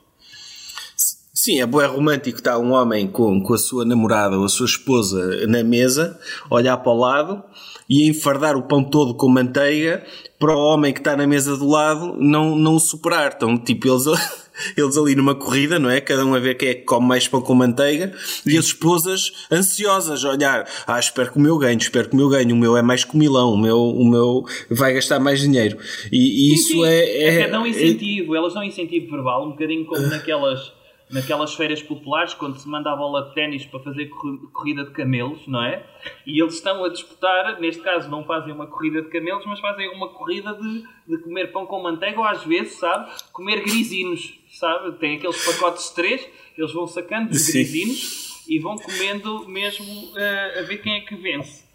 [1.49, 4.67] Sim, é bué romântico estar um homem com, com a sua namorada ou a sua
[4.67, 6.15] esposa na mesa,
[6.47, 7.43] olhar para o lado
[7.89, 10.05] e enfardar o pão todo com manteiga
[10.38, 13.33] para o homem que está na mesa do lado não, não o superar.
[13.35, 14.03] Então, tipo, eles,
[14.77, 15.99] eles ali numa corrida, não é?
[15.99, 18.13] Cada um a ver quem é que come mais pão com manteiga
[18.45, 20.67] e as esposas ansiosas a olhar.
[20.85, 23.03] Ah, espero que o meu ganhe, espero que o meu ganhe, o meu é mais
[23.03, 25.79] comilão, o meu, o meu vai gastar mais dinheiro.
[26.12, 26.85] E, e isso Sim, sim.
[26.85, 30.77] é, é, Até dão incentivo, elas dão incentivo verbal, um bocadinho como naquelas,
[31.10, 34.91] naquelas feiras populares, quando se manda a bola de ténis para fazer corri- corrida de
[34.91, 35.84] camelos, não é?
[36.26, 39.89] E eles estão a disputar, neste caso não fazem uma corrida de camelos, mas fazem
[39.89, 44.91] uma corrida de, de comer pão com manteiga ou às vezes, sabe, comer grisinhos, sabe?
[45.00, 47.54] Tem aqueles pacotes de três, eles vão sacando os Sim.
[47.54, 51.67] grisinhos e vão comendo mesmo eh, a ver quem é que vence.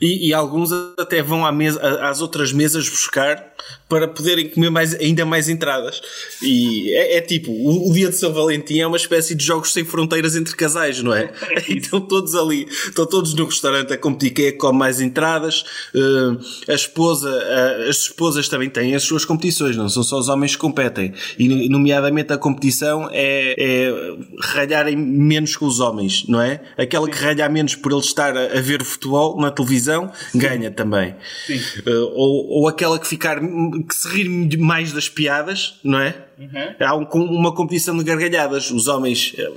[0.00, 3.52] E, e alguns até vão à mesa, às outras mesas buscar
[3.92, 6.00] para poderem comer mais, ainda mais entradas.
[6.40, 9.70] E é, é tipo, o, o dia de São Valentim é uma espécie de jogos
[9.70, 11.30] sem fronteiras entre casais, não é?
[11.68, 15.64] Então todos ali, estão todos no restaurante a competir quem é que come mais entradas.
[15.94, 20.28] Eh, a esposa, eh, as esposas também têm as suas competições, não são só os
[20.28, 21.12] homens que competem.
[21.38, 26.62] E nomeadamente a competição é, é ralharem menos com os homens, não é?
[26.78, 30.70] Aquela que ralhar menos por ele estar a, a ver o futebol na televisão ganha
[30.70, 31.14] também.
[31.46, 31.60] Sim.
[31.86, 33.42] Uh, ou, ou aquela que ficar
[33.82, 36.26] que se rir mais das piadas, não é?
[36.38, 36.48] Uhum.
[36.80, 37.06] Há um-
[37.38, 38.70] uma competição de gargalhadas.
[38.70, 39.50] Os homens eh,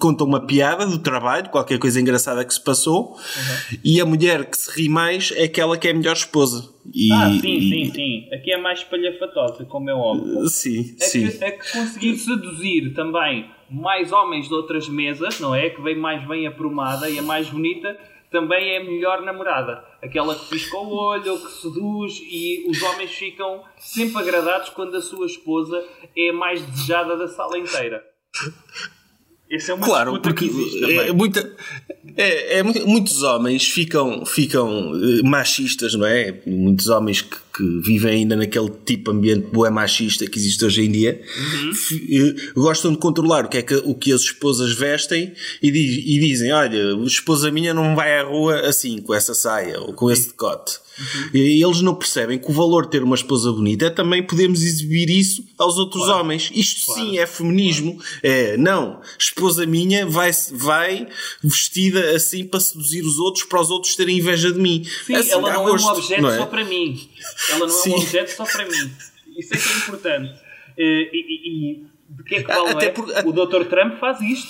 [0.00, 3.78] contam uma piada do trabalho, qualquer coisa engraçada que se passou, Uhum.
[3.84, 6.68] e a mulher que se ri mais é aquela que é a melhor esposa.
[6.92, 8.28] E, Ah, sim, e- sim, sim.
[8.34, 10.46] Aqui é mais espalhafatosa, como é óbvio.
[10.48, 11.28] Sim, É sim.
[11.28, 15.70] que, é que conseguir seduzir também mais homens de outras mesas, não é?
[15.70, 17.96] Que vem mais bem aprumada e a mais bonita,
[18.34, 19.84] também é a melhor namorada.
[20.02, 25.00] Aquela que pisca o olho, que seduz e os homens ficam sempre agradados quando a
[25.00, 25.82] sua esposa
[26.16, 28.02] é a mais desejada da sala inteira.
[29.48, 31.56] Essa é uma Claro, porque é, muita,
[32.16, 36.40] é, é mu- muitos homens ficam, ficam eh, machistas, não é?
[36.46, 40.82] Muitos homens que, que vivem ainda naquele tipo de ambiente bué machista que existe hoje
[40.82, 41.72] em dia Uhum.
[42.10, 46.20] eh, gostam de controlar o que, é que, o que as esposas vestem e, e
[46.20, 50.10] dizem: Olha, a esposa minha não vai à rua assim, com essa saia ou com
[50.10, 50.78] esse decote.
[50.96, 51.30] Uhum.
[51.34, 54.62] E eles não percebem que o valor de ter uma esposa bonita é também podermos
[54.62, 56.52] exibir isso aos outros homens.
[56.54, 57.98] Isto sim é feminismo.
[58.22, 61.08] É, não, esposa minha vai, vai
[61.42, 64.84] vestida assim para seduzir os outros, para os outros terem inveja de mim.
[65.04, 66.36] Sim, Assim, ela não é um gosto, objeto não é?
[66.38, 67.08] só para mim.
[67.50, 67.90] Ela não é Sim.
[67.90, 68.90] um objeto só para mim.
[69.38, 70.40] Isso é que é importante.
[70.76, 71.84] Eh, E, e- e
[72.16, 72.90] de que é que vale, até é?
[72.90, 73.64] por- O Dr.
[73.68, 74.48] Trump faz isto.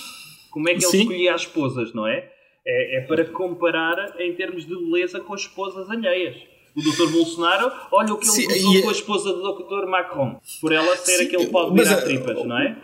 [0.50, 1.00] Como é que ele Sim.
[1.00, 2.30] escolhia as esposas, não é?
[2.66, 2.98] é?
[2.98, 6.36] É para comparar em termos de beleza com as esposas alheias.
[6.76, 7.08] O Dr.
[7.12, 9.86] Bolsonaro, olha o que ele Sim, com a esposa do Dr.
[9.86, 10.40] Macron.
[10.60, 12.76] Por ela ser Sim, aquele pau de virar tripas, não é?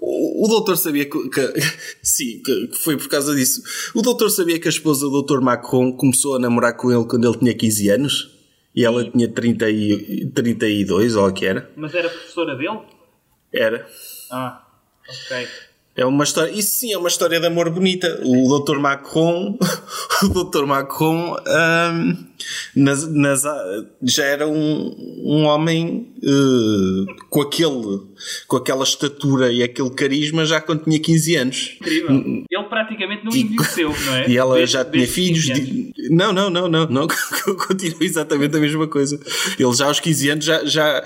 [0.00, 1.54] O, o doutor sabia que, que-
[2.02, 3.62] sim, que, que foi por causa disso.
[3.94, 7.26] O doutor sabia que a esposa do doutor Macron começou a namorar com ele quando
[7.28, 8.39] ele tinha 15 anos
[8.74, 11.70] e ela tinha 30 e, 32, ou o que era.
[11.76, 12.80] Mas era professora dele?
[13.52, 13.86] Era.
[14.30, 14.64] Ah,
[15.08, 15.48] ok.
[15.96, 18.20] É uma história, isso sim é uma história de amor bonita.
[18.22, 18.78] O Dr.
[18.78, 19.58] Macron,
[20.22, 20.64] o Dr.
[20.64, 22.29] Macron ahm,
[22.74, 23.42] nas, nas,
[24.02, 28.00] já era um, um homem eh, com, aquele,
[28.46, 31.76] com aquela estatura e aquele carisma já quando tinha 15 anos.
[31.80, 32.44] Incrível.
[32.50, 34.28] Ele praticamente não envelheceu, não é?
[34.28, 35.46] E ela Desde- já tinha filhos.
[35.46, 35.70] 15 anos.
[35.94, 37.06] de- Não, não, não, não, não.
[37.68, 39.18] Continua exatamente a mesma coisa.
[39.58, 41.04] Ele já aos 15 anos já, já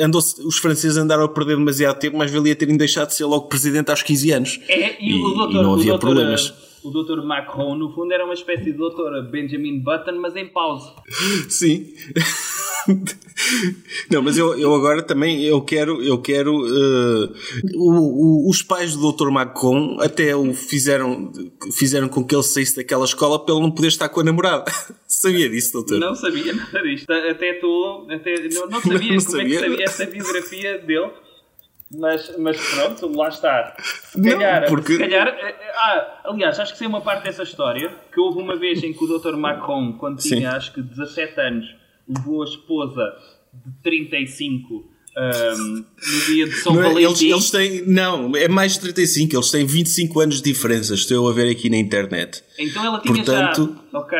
[0.00, 3.48] andou os franceses andaram a perder demasiado tempo, mas valia terem deixado de ser logo
[3.48, 4.60] presidente aos 15 anos.
[4.68, 6.52] É, e, o E- doutor, e não o havia doutor, problemas.
[6.84, 10.92] O doutor Macron, no fundo, era uma espécie de doutor Benjamin Button, mas em pausa.
[11.48, 11.92] Sim.
[14.10, 17.28] Não, mas eu, eu agora também eu quero, eu quero eh,
[17.74, 19.30] o- o- os pais do Dr.
[19.30, 21.32] Macron até o fizeram,
[21.76, 24.70] fizeram com que ele saísse daquela escola para ele não poder estar com a namorada.
[25.08, 25.98] Sabia disso, doutor?
[25.98, 27.10] Não sabia nada disto.
[27.10, 28.06] Até tu.
[28.10, 29.60] Até, não, não sabia Não como é que sabia.
[29.60, 31.10] sabia essa biografia dele.
[31.98, 33.76] Mas, mas pronto, lá está.
[34.10, 37.24] Se Não, calhar, porque- se calhar eh, eh, ah, aliás, acho que sei uma parte
[37.24, 39.36] dessa história que houve uma vez em que o Dr.
[39.36, 40.36] Macron, quando Sim.
[40.36, 41.66] tinha acho que 17 anos,
[42.08, 43.12] levou a esposa
[43.52, 46.86] de 35 ahm, no dia de São Não é?
[46.86, 47.30] eles, Valentim.
[47.30, 47.86] eles têm.
[47.86, 51.70] Não, é mais de 35, eles têm 25 anos de diferença, estou a ver aqui
[51.70, 52.42] na internet.
[52.58, 53.98] Então ela tinha Portanto- já.
[53.98, 54.18] Ok.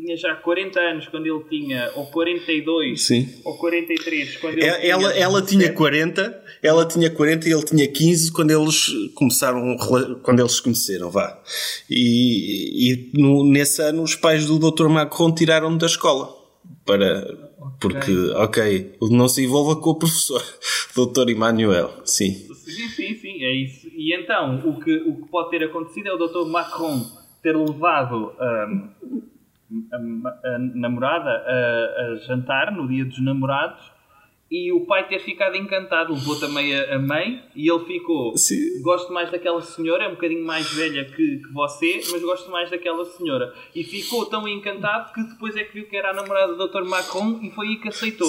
[0.00, 3.28] Tinha já 40 anos quando ele tinha, ou 42, Sim.
[3.44, 4.92] ou 43 quando ele É- tinha.
[4.92, 5.58] Ela, ela 17.
[5.58, 9.76] tinha 40, ela tinha 40 e ele tinha 15 quando eles começaram,
[10.22, 11.38] quando eles se conheceram, vá.
[11.88, 14.88] E, e no- nesse ano os pais do Dr.
[14.88, 16.34] Macron tiraram-no da escola.
[16.86, 17.26] Para,
[17.80, 20.42] porque, ok, não se envolva com o professor,
[20.96, 21.28] Dr.
[21.30, 22.32] Emmanuel, sim.
[22.64, 23.86] Sim, sim, sim, é isso.
[23.92, 26.46] E então, o que, o que pode ter acontecido é o Dr.
[26.48, 27.04] Macron
[27.42, 28.88] ter levado ahm,
[29.92, 29.96] a,
[30.54, 33.80] a namorada a, a jantar no dia dos namorados
[34.50, 36.12] e o pai ter ficado encantado.
[36.12, 38.36] Levou também a, mãe e ele ficou.
[38.36, 38.82] Sim.
[38.82, 42.68] Gosto mais daquela senhora, é um bocadinho mais velha que, que você, mas gosto mais
[42.68, 43.54] daquela senhora.
[43.74, 46.84] E ficou tão encantado que depois é que viu que era a namorada do Dr.
[46.84, 48.28] Macron e foi aí que aceitou.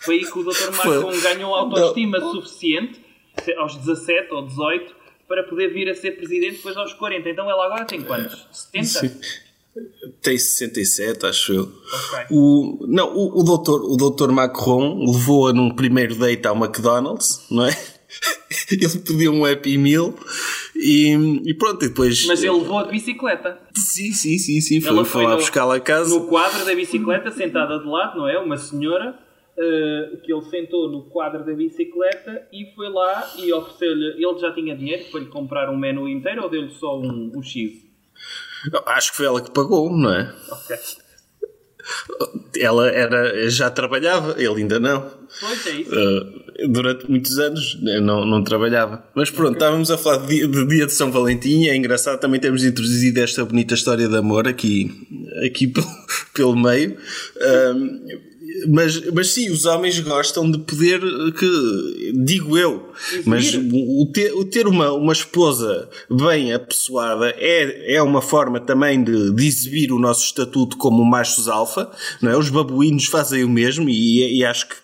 [0.00, 0.72] Foi aí que o Dr.
[0.72, 0.96] Foi.
[0.98, 2.98] Macron ganhou autoestima suficiente,
[3.42, 4.96] se- aos 17 ou 18,
[5.28, 7.28] para poder vir a ser presidente depois aos 40.
[7.28, 8.48] Então ela agora tem quantos?
[8.52, 8.84] 70?
[8.86, 9.20] Sim.
[10.20, 11.62] Tem 67, acho eu.
[11.62, 12.26] Ok.
[12.30, 17.64] O, não, o, o, doutor, o doutor Macron levou-a num primeiro date ao McDonald's, não
[17.66, 17.70] é?
[18.70, 20.14] Ele pediu um Happy Meal
[20.76, 21.14] e,
[21.46, 22.26] e pronto, e depois.
[22.26, 23.58] Mas ele levou a de bicicleta.
[23.74, 24.80] Sim, sim, sim, sim.
[24.80, 26.14] Foi, Ela foi foi lá no- buscar-la a casa.
[26.14, 28.38] No quadro da bicicleta, sentada de lado, não é?
[28.38, 29.18] Uma senhora
[29.58, 34.22] eh, que ele sentou no quadro da bicicleta e foi lá e ofereceu-lhe.
[34.22, 37.42] Ele já tinha dinheiro para lhe comprar um menu inteiro ou deu-lhe só um, um
[37.42, 37.72] X?
[38.86, 40.34] Acho que foi ela que pagou, não é?
[40.50, 40.76] Ok.
[42.58, 45.10] Ela era, já trabalhava, ele ainda não.
[45.40, 45.90] Pois é isso.
[45.90, 49.04] Uh, durante muitos anos não, não trabalhava.
[49.14, 51.66] Mas pronto, estávamos a falar de dia, de dia de São Valentim.
[51.66, 54.90] É engraçado também termos introduzido esta bonita história de amor aqui,
[55.44, 55.86] aqui pelo,
[56.34, 56.96] pelo meio.
[57.74, 58.31] Um,
[58.68, 61.00] mas, mas sim, os homens gostam de poder
[61.38, 62.90] que, digo eu,
[63.24, 69.02] mas o ter, o ter uma, uma esposa bem apessoada é, é uma forma também
[69.02, 72.36] de, de exibir o nosso estatuto como machos alfa, não é?
[72.36, 74.74] Os babuínos fazem o mesmo e, e acho que,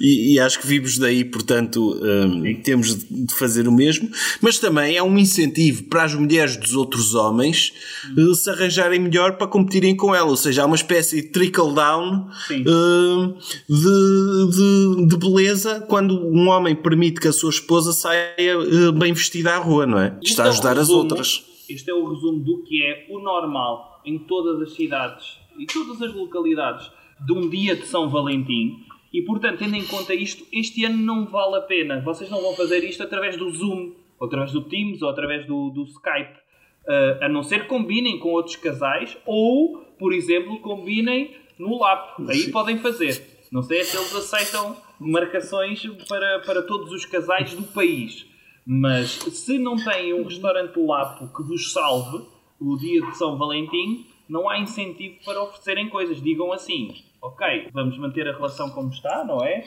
[0.00, 4.08] e, e acho que vimos daí, portanto, hum, temos de fazer o mesmo,
[4.40, 7.72] mas também é um incentivo para as mulheres dos outros homens
[8.16, 11.74] eh, se arranjarem melhor para competirem com ela, ou seja, há uma espécie de trickle
[11.74, 12.64] down Sim.
[12.66, 18.92] hum, de, de, de beleza quando um homem permite que a sua esposa saia eh,
[18.92, 20.18] bem vestida à rua, não é?
[20.22, 21.44] Isto Está é a ajudar as resumo- outras.
[21.68, 26.00] Este é o resumo do que é o normal em todas as cidades e todas
[26.00, 26.90] as localidades
[27.26, 28.76] de um dia de São Valentim.
[29.12, 32.00] E portanto, tendo em conta isto, este ano não vale a pena.
[32.00, 35.70] Vocês não vão fazer isto através do Zoom, ou através do Teams, ou através do,
[35.70, 36.38] do Skype.
[36.86, 42.20] Ah, a não ser que combinem com outros casais, ou, por exemplo, combinem no LAP.
[42.28, 43.38] Aí podem fazer.
[43.50, 48.26] Não sei se eles aceitam marcações para, para todos os casais do país.
[48.66, 52.26] Mas se não têm um restaurante Lapo que vos salve
[52.60, 56.20] o dia de São Valentim, não há incentivo para oferecerem coisas.
[56.20, 59.64] Digam assim, ok, vamos manter a relação como está, não é?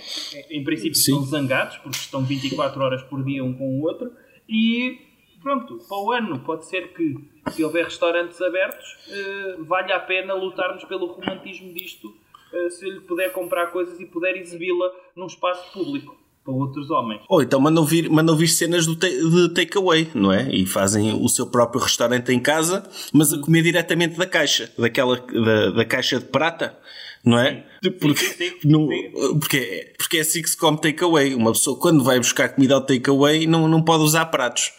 [0.51, 1.13] Em princípio Sim.
[1.13, 4.11] estão zangados, porque estão 24 horas por dia um com o outro.
[4.47, 4.99] E
[5.41, 7.15] pronto, para o ano pode ser que,
[7.51, 12.13] se houver restaurantes abertos, eh, valha a pena lutarmos pelo romantismo disto,
[12.53, 17.21] eh, se lhe puder comprar coisas e puder exibi-la num espaço público para outros homens.
[17.29, 20.49] Ou então mandam vir, mandam vir cenas do de takeaway, não é?
[20.53, 25.17] E fazem o seu próprio restaurante em casa, mas a comer diretamente da caixa, daquela,
[25.17, 26.77] da, da caixa de prata,
[27.23, 27.63] não é?
[27.99, 29.11] Porque, sim, sim, não- sim.
[29.39, 31.35] porque, é- porque é assim que se come takeaway.
[31.35, 34.71] Uma pessoa, quando vai buscar comida ao takeaway, não, não pode usar pratos.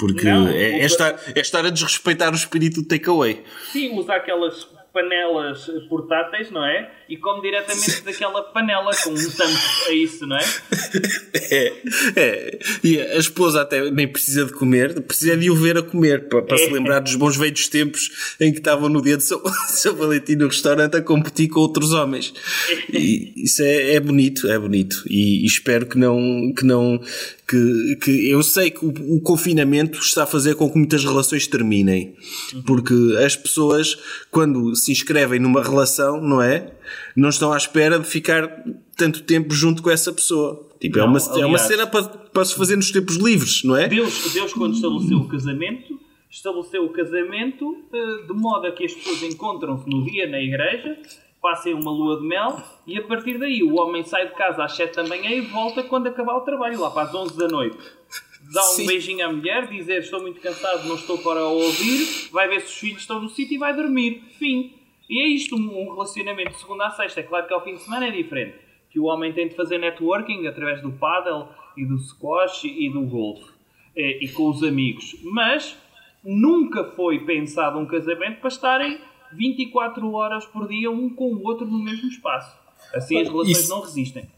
[0.00, 3.42] Porque Não, é, é, estar, é estar a desrespeitar o espírito do takeaway.
[3.70, 6.90] Sim, usa aquelas panelas portáteis, não é?
[7.08, 9.58] E come diretamente daquela panela com um tampo
[9.88, 10.44] a isso, não é?
[11.52, 11.72] É,
[12.16, 12.58] é.
[12.82, 16.42] E a esposa até nem precisa de comer, precisa de o ver a comer, para,
[16.42, 16.72] para se É.
[16.72, 20.46] lembrar dos bons velhos tempos em que estavam no dia de São, São Valentim no
[20.46, 22.32] restaurante a competir com outros homens.
[22.92, 25.02] E isso é, é bonito, é bonito.
[25.08, 27.00] E, e espero que não, que não,
[27.50, 31.46] que, que eu sei que o, o confinamento está a fazer com que muitas relações
[31.48, 32.14] terminem.
[32.64, 32.94] Porque
[33.24, 33.98] as pessoas,
[34.30, 36.72] quando se inscrevem numa relação, não é?
[37.16, 38.64] Não estão à espera de ficar
[38.96, 40.68] tanto tempo junto com essa pessoa.
[40.80, 43.64] Tipo, é, Não, uma, é uma aliás- cena para, para se fazer nos tempos livres,
[43.64, 43.88] não é?
[43.88, 48.94] Deus, Deus quando estabeleceu o casamento, estabeleceu o casamento eh, de modo a que as
[48.94, 50.96] pessoas encontram-se no dia na igreja
[51.40, 54.76] passem uma lua de mel e a partir daí o homem sai de casa às
[54.76, 57.78] 7 da manhã e volta quando acabar o trabalho, lá para as 11 da noite.
[58.52, 58.86] Dá um Sim.
[58.86, 62.78] beijinho à mulher, dizer estou muito cansado, não estou para ouvir, vai ver se os
[62.78, 64.22] filhos estão no sítio e vai dormir.
[64.38, 64.74] Fim.
[65.08, 67.20] E é isto, um relacionamento de segunda a sexta.
[67.20, 68.56] É claro que ao fim de semana é diferente.
[68.90, 73.02] Que o homem tem de fazer networking através do paddle e do squash e do
[73.02, 73.52] golfe.
[73.94, 75.16] É, e com os amigos.
[75.24, 75.76] Mas
[76.24, 79.00] nunca foi pensado um casamento para estarem
[79.36, 82.54] 24 horas por dia um com o outro no mesmo espaço.
[82.94, 84.28] Assim as relações Isso- não resistem.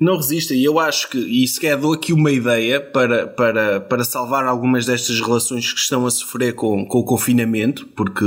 [0.00, 0.58] Não resistem.
[0.60, 4.44] E eu acho que, e se quer dou aqui uma ideia para, para, para salvar
[4.46, 8.24] algumas destas relações que estão a sofrer com, com o confinamento, porque,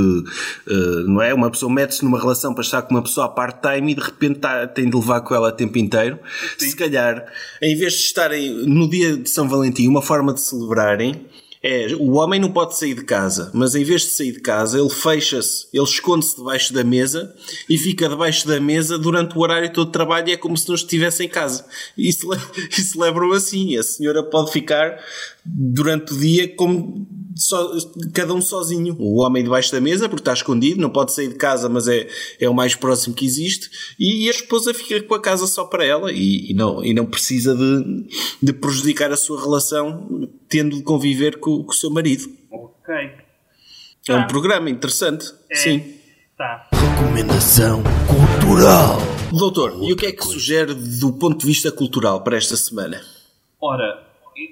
[0.68, 1.34] eh, não é?
[1.34, 4.40] Uma pessoa mete-se numa relação para estar com uma pessoa a part-time e de repente
[4.40, 6.20] tá- tem de levar com ela o tempo inteiro.
[6.58, 7.26] Se calhar,
[7.62, 11.26] em vez de estarem no dia de São Valentim, uma forma de celebrarem,
[11.64, 14.80] é, o homem não pode sair de casa, mas em vez de sair de casa,
[14.80, 17.36] ele fecha-se, ele esconde-se debaixo da mesa
[17.70, 20.68] e fica debaixo da mesa durante o horário todo de trabalho e é como se
[20.68, 21.66] não estivesse em casa.
[21.98, 22.26] E ce-
[22.72, 23.78] celebram assim.
[23.78, 25.00] A senhora pode ficar
[25.46, 27.72] durante o dia como só-
[28.14, 28.96] cada um sozinho.
[29.00, 32.08] O homem debaixo da mesa, porque está escondido, não pode sair de casa, mas é,
[32.40, 33.70] é o mais próximo que existe.
[34.00, 37.06] E a esposa fica com a casa só para ela e, e não, e não
[37.06, 38.08] precisa de,
[38.42, 42.30] de prejudicar a sua relação tendo de conviver com, com o seu marido.
[42.52, 42.94] Ok.
[44.10, 44.26] É um Tá.
[44.26, 45.26] programa interessante.
[45.50, 45.56] É.
[45.56, 45.94] Sim.
[46.38, 46.68] Tá.
[46.74, 48.98] Recomendação cultural.
[49.32, 53.00] Doutor, e o que é que sugere do ponto de vista cultural para esta semana?
[53.62, 54.04] Ora,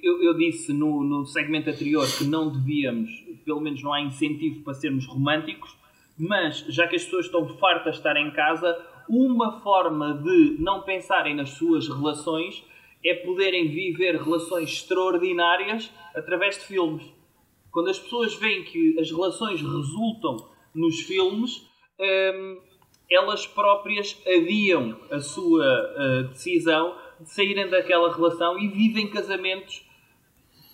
[0.03, 3.09] eu, eu disse no, no segmento anterior que não devíamos,
[3.45, 5.75] pelo menos não há incentivo para sermos românticos,
[6.17, 8.77] mas já que as pessoas estão fartas de estar em casa,
[9.07, 12.63] uma forma de não pensarem nas suas relações
[13.03, 17.05] é poderem viver relações extraordinárias através de filmes.
[17.71, 21.65] Quando as pessoas veem que as relações resultam nos filmes,
[21.99, 22.61] hum,
[23.09, 29.83] elas próprias adiam a sua ah, decisão de saírem daquela relação e vivem casamentos.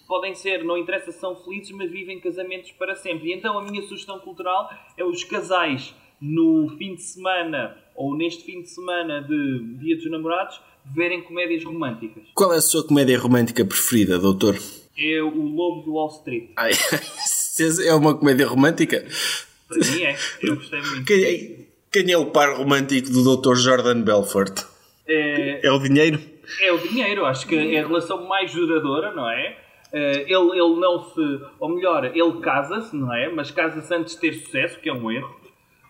[0.08, 3.30] Podem ser, não interessa se são felizes, mas vivem casamentos para sempre.
[3.30, 8.44] E então a minha sugestão cultural é os casais no fim de semana ou neste
[8.44, 10.60] fim de semana de Dia dos Namorados
[10.94, 12.24] verem comédias românticas.
[12.34, 14.58] Qual é a sua comédia romântica preferida, doutor?
[14.98, 16.52] É o Lobo do Wall Street.
[16.56, 16.72] Ai,
[17.86, 19.06] é uma comédia romântica?
[19.68, 20.16] Para mim é.
[20.42, 21.06] Eu gostei muito.
[21.06, 23.56] Quem é, quem é o par romântico do Dr.
[23.56, 24.64] Jordan Belfort?
[25.08, 26.20] É, É o dinheiro?
[26.62, 29.58] É o dinheiro, acho que é a relação mais duradoura, não é?
[29.92, 31.42] Eh, ele, ele não se.
[31.60, 33.30] Ou melhor, ele casa-se, não é?
[33.30, 35.34] Mas casa-se antes de ter sucesso, que é um erro.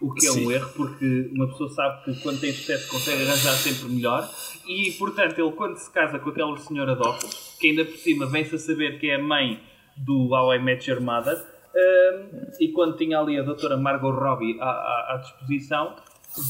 [0.02, 0.46] O que é Sim.
[0.46, 4.30] um erro, porque uma pessoa sabe que quando tem sucesso consegue arranjar sempre melhor.
[4.68, 8.56] E, portanto, ele quando se casa com aquela senhora óculos, que ainda por cima vem-se
[8.56, 9.60] a saber que é a mãe
[9.98, 11.42] do How I Met Your Mother,
[11.76, 12.26] eh,
[12.60, 15.96] e quando tinha ali a doutora Margot Robbie à, à, à disposição,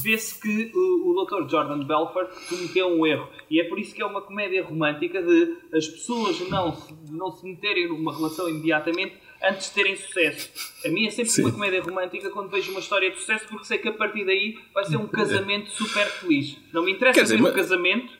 [0.02, 1.48] vê-se que o, o Dr.
[1.50, 3.28] Jordan Belfort cometeu um erro.
[3.50, 7.30] E é por isso que é uma comédia romântica de as pessoas não se, não
[7.32, 10.50] se meterem numa relação imediatamente antes de terem sucesso.
[10.84, 13.78] A mim é sempre uma comédia romântica quando vejo uma história de sucesso porque sei
[13.78, 16.56] que a partir daí vai ser um casamento super feliz.
[16.72, 18.12] Não me interessa dizer, ver mas- o casamento,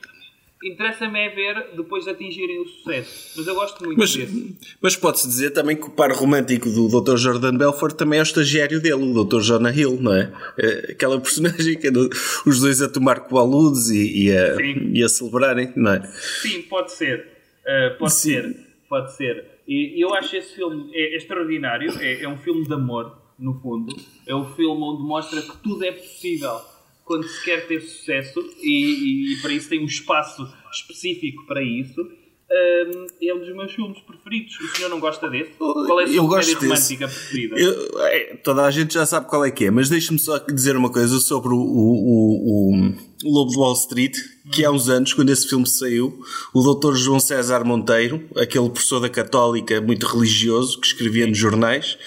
[0.63, 3.33] interessa-me é ver depois de atingirem o sucesso.
[3.37, 4.57] Mas eu gosto muito Mas, desse.
[4.81, 7.17] mas pode-se dizer também que o par romântico do Dr.
[7.17, 9.41] Jordan Belfort também é o estagiário dele, o Dr.
[9.41, 10.31] Jonah Hill, não é?
[10.57, 12.09] É Aquela personagem que anda
[12.45, 14.91] os dois a tomar coaludes e, e, a, Sim.
[14.93, 16.01] e a celebrarem, não é?
[16.41, 17.27] Sim, pode ser.
[17.63, 18.29] Uh, pode Sim.
[18.31, 18.67] ser.
[18.89, 19.45] Pode ser.
[19.67, 21.91] E eu acho esse filme é, é extraordinário.
[21.99, 23.93] É, é um filme de amor, no fundo.
[24.25, 26.61] É um filme onde mostra que tudo é possível
[27.07, 32.01] quando se quer ter sucesso e, e para isso tem um espaço específico para isso.
[32.49, 34.57] Um, é um dos meus filmes preferidos.
[34.61, 35.51] O senhor não gosta desse?
[35.57, 36.65] Qual é a sua Eu gosto desse.
[36.95, 37.55] romântica preferida?
[37.59, 40.77] Eu- é, toda a gente já sabe qual é que é, mas deixe-me só dizer
[40.77, 42.93] uma coisa sobre o, o, o,
[43.25, 44.15] o Lobo de Wall Street,
[44.53, 46.21] que há uns anos, quando esse filme saiu,
[46.53, 46.95] o Dr.
[46.95, 51.97] João César Monteiro, aquele professor da Católica muito religioso, que escrevia nos jornais,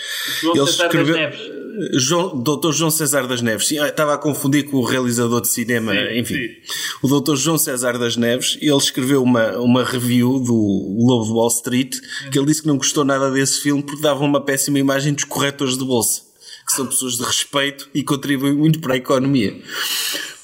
[0.40, 1.59] João ele César Neves.
[1.94, 2.72] João, Dr.
[2.72, 6.34] João César das Neves, sim, estava a confundir com o realizador de cinema, Sim, enfim.
[6.34, 6.48] sim.
[7.02, 7.36] O Dr.
[7.36, 10.54] João César das Neves, ele escreveu uma, uma review do
[10.98, 11.96] Lobo de Wall Street,
[12.30, 15.24] que ele disse que não gostou nada desse filme porque dava uma péssima imagem dos
[15.24, 16.22] corretores de bolsa,
[16.70, 19.60] que são pessoas de respeito e contribuem muito para a economia.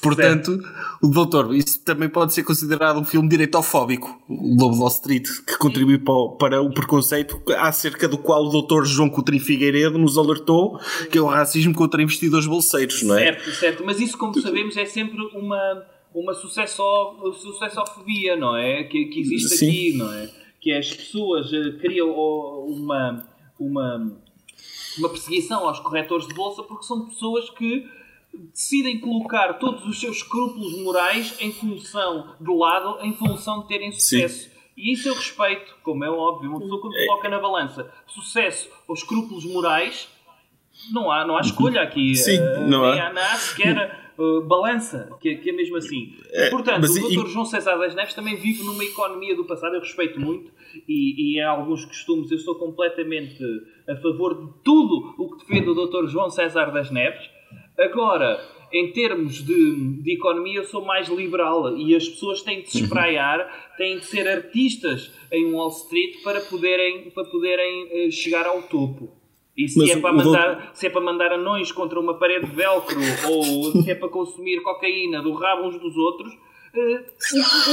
[0.01, 0.59] Portanto,
[1.01, 5.27] o doutor, isso também pode ser considerado um filme direitofóbico, o Lobo de Wall Street,
[5.45, 9.97] que contribui para o, para o preconceito acerca do qual o doutor João Coutinho Figueiredo
[9.97, 10.79] nos alertou,
[11.11, 13.23] que é o racismo contra investidores bolseiros, não é?
[13.23, 13.83] Certo, certo.
[13.85, 16.83] Mas isso, como sabemos, é sempre uma, uma sucesso,
[17.41, 18.83] sucessofobia, não é?
[18.83, 19.67] Que, que existe Sim.
[19.69, 20.29] aqui, não é?
[20.59, 23.27] Que as pessoas eh, criam uma,
[23.59, 24.17] uma,
[24.99, 27.87] uma perseguição aos corretores de bolsa porque são pessoas que
[28.33, 33.91] decidem colocar todos os seus escrúpulos morais em função de lado, em função de terem
[33.91, 34.49] sucesso.
[34.75, 36.51] E isso eu respeito, como é óbvio.
[36.51, 40.07] Uma pessoa quando coloca na balança sucesso ou escrúpulos morais,
[40.91, 42.13] não há, não há escolha aqui.
[42.15, 43.07] Sim, Eh, não nem há.
[43.07, 46.13] há nada sequer uh, balança, que, é- que é mesmo assim.
[46.33, 47.27] E, portanto, o e- Dr.
[47.27, 50.51] João César das Neves também vive numa economia do passado, eu respeito muito,
[50.87, 53.43] e, e em alguns costumes eu sou completamente
[53.87, 56.07] a favor de tudo o que defende o Dr.
[56.07, 57.29] João César das Neves.
[57.77, 58.39] Agora,
[58.73, 62.81] em termos de, de economia, eu sou mais liberal e as pessoas têm de se
[62.83, 63.47] espraiar,
[63.77, 69.15] têm de ser artistas em Wall Street para poderem, para poderem eh, chegar ao topo.
[69.57, 72.45] E se Mas é, para doutor- mandar, se é para mandar anões contra uma parede
[72.45, 72.95] de velcro
[73.31, 76.31] ou se é para consumir cocaína do rabo uns dos outros,
[76.75, 77.03] eh,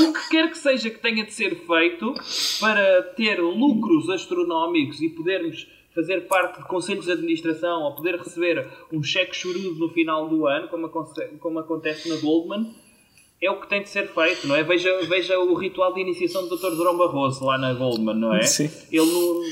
[0.08, 2.14] o, que quer que seja que tenha de ser feito
[2.58, 8.66] para ter lucros astronómicos e podermos fazer parte de conselhos de administração ou poder receber
[8.92, 10.88] um cheque chorudo no final do ano, como,
[11.38, 12.74] como acontece na Goldman,
[13.46, 14.62] é o que tem de ser feito, não é?
[14.62, 16.70] Veja, veja o ritual de iniciação do Dr.
[16.76, 18.42] Durão Barroso lá na Goldman, não é?
[18.42, 18.70] Sim.
[18.90, 19.42] Ele no-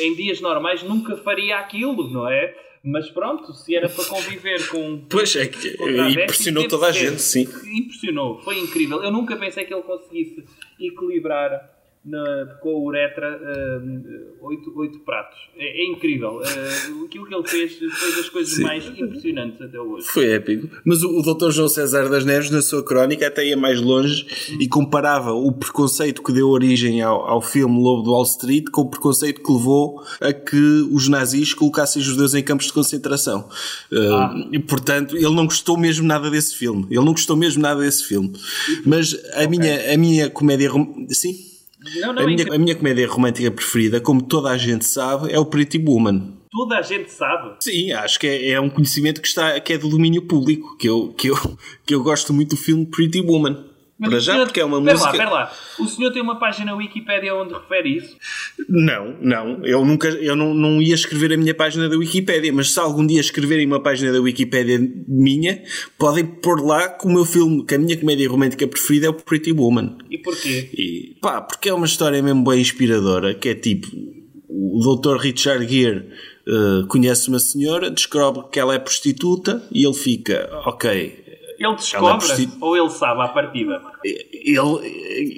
[0.00, 2.54] em dias normais nunca faria aquilo, não é?
[2.82, 5.02] Mas pronto, se era para conviver com.
[5.10, 5.76] Pois é, que
[6.12, 7.42] impressionou toda a gente, sim.
[7.64, 9.02] Impressionou, foi incrível.
[9.04, 10.44] Eu nunca pensei que ele conseguisse
[10.80, 11.60] equilibrar
[12.04, 13.38] na- com a uretra
[13.82, 14.02] hum,
[14.40, 15.38] oito, oito pratos.
[15.56, 16.38] É, é incrível.
[16.40, 18.62] Uh, aquilo que ele fez foi das coisas Sim.
[18.62, 20.06] mais impressionantes até hoje.
[20.08, 20.68] Foi épico.
[20.84, 21.50] Mas o, o Dr.
[21.50, 24.26] João César das Neves, na sua crónica, até ia mais longe
[24.58, 28.80] e comparava o preconceito que deu origem ao, ao filme Lobo do Wall Street com
[28.82, 30.56] o preconceito que levou a que
[30.90, 33.46] os nazis colocassem judeus em campos de concentração.
[33.92, 36.86] Uh, E, portanto, ele não gostou mesmo nada desse filme.
[36.90, 38.32] Ele não gostou mesmo nada desse filme.
[38.86, 40.70] Mas a, minha, a minha comédia.
[41.10, 41.49] Sim?
[42.00, 45.32] Não, não, A é minha, a minha comédia romântica preferida, como toda a gente sabe,
[45.32, 46.34] é o Pretty Woman.
[46.50, 47.56] Toda a gente sabe.
[47.62, 50.88] Sim, acho que é, é um conhecimento que, está, que é do domínio público, que
[50.88, 51.36] eu, que, eu,
[51.86, 53.69] que eu gosto muito do filme Pretty Woman.
[54.00, 55.10] Mas Para já, senhor- porque é uma Espera música.
[55.10, 55.52] lá, espera lá.
[55.78, 58.16] O senhor tem uma página Wikipédia onde refere isso?
[58.66, 59.64] Não, não.
[59.64, 63.06] Eu nunca, eu não, não ia escrever a minha página da Wikipédia, mas se algum
[63.06, 65.62] dia escreverem uma página da Wikipédia minha,
[65.98, 69.14] podem pôr lá que o meu filme, que a minha comédia romântica preferida é o
[69.14, 69.98] Pretty Woman.
[70.10, 70.70] E porquê?
[70.72, 73.86] E pá, porque é uma história mesmo bem inspiradora, que é tipo,
[74.48, 75.16] o Dr.
[75.18, 76.06] Richard Gere
[76.48, 81.29] eh, conhece uma senhora, descobre que ela é prostituta e ele fica, ok,
[81.60, 83.82] Ele descobre prosti- ou ele sabe à partida?
[84.02, 84.56] ele,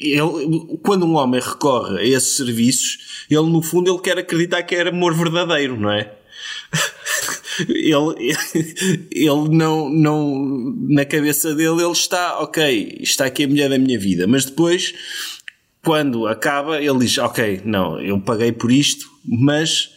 [0.01, 4.77] ele, quando um homem recorre a esses serviços, ele no fundo ele quer acreditar que
[4.77, 6.15] é amor verdadeiro, não é?
[7.69, 8.35] Ele,
[9.13, 13.99] ele não, não, na cabeça dele, ele está, ok, está aqui a mulher da minha
[13.99, 14.95] vida, mas depois,
[15.85, 19.91] quando acaba, ele diz, ok, não, eu paguei por isto, mas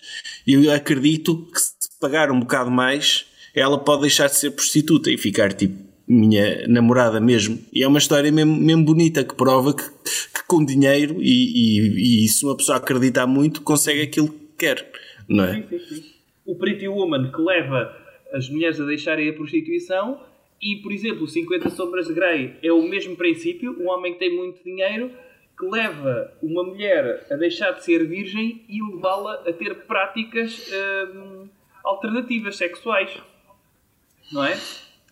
[0.46, 5.18] eu acredito que se pagar um bocado mais, ela pode deixar de ser prostituta e
[5.18, 7.60] ficar tipo minha namorada mesmo.
[7.74, 12.26] E é uma história mesmo, mesmo bonita que prova que, que com dinheiro e, e,
[12.26, 14.92] e se uma pessoa acreditar muito, consegue aquilo que quer,
[15.28, 15.54] não é?
[15.54, 16.12] Sim, sim, sim.
[16.46, 17.96] O Pretty Woman que leva
[18.32, 20.22] as mulheres a deixarem a prostituição
[20.62, 23.76] e, por exemplo, o 50 Sombras de Grey é o mesmo princípio.
[23.80, 25.12] Um homem que tem muito dinheiro
[25.58, 30.70] que leva uma mulher a deixar de ser virgem e levá-la a ter práticas
[31.14, 31.48] hum,
[31.84, 33.12] alternativas sexuais.
[34.32, 34.60] Não é?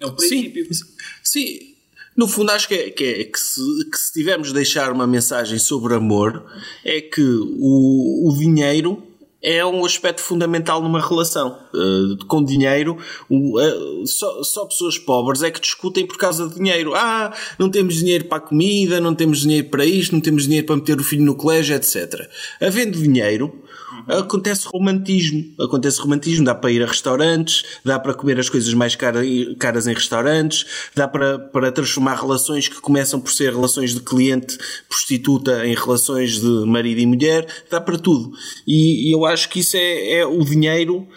[0.03, 0.73] É princípio.
[0.73, 0.85] Sim,
[1.23, 1.73] sim.
[2.15, 5.07] No fundo, acho que, é, que, é, que, se, que se tivermos de deixar uma
[5.07, 6.45] mensagem sobre amor,
[6.85, 9.01] é que o, o dinheiro
[9.43, 11.59] é um aspecto fundamental numa relação.
[11.73, 12.97] Uh, com dinheiro,
[13.29, 16.93] uh, só, só, pessoas pobres é que discutem por causa de dinheiro.
[16.95, 20.65] Ah, não temos dinheiro para a comida, não temos dinheiro para isto, não temos dinheiro
[20.65, 22.29] para meter o filho no colégio, etc.
[22.61, 23.62] Havendo dinheiro,
[24.07, 25.53] acontece romantismo.
[25.59, 29.25] Acontece romantismo, dá para ir a restaurantes, dá para comer as coisas mais caras,
[29.59, 30.65] caras em restaurantes,
[30.95, 36.65] dá para, para transformar relações que começam por ser relações de cliente-prostituta em relações de
[36.65, 38.31] marido e mulher, dá para tudo.
[38.67, 41.07] E, e eu acho que isso é, é, o dinheiro.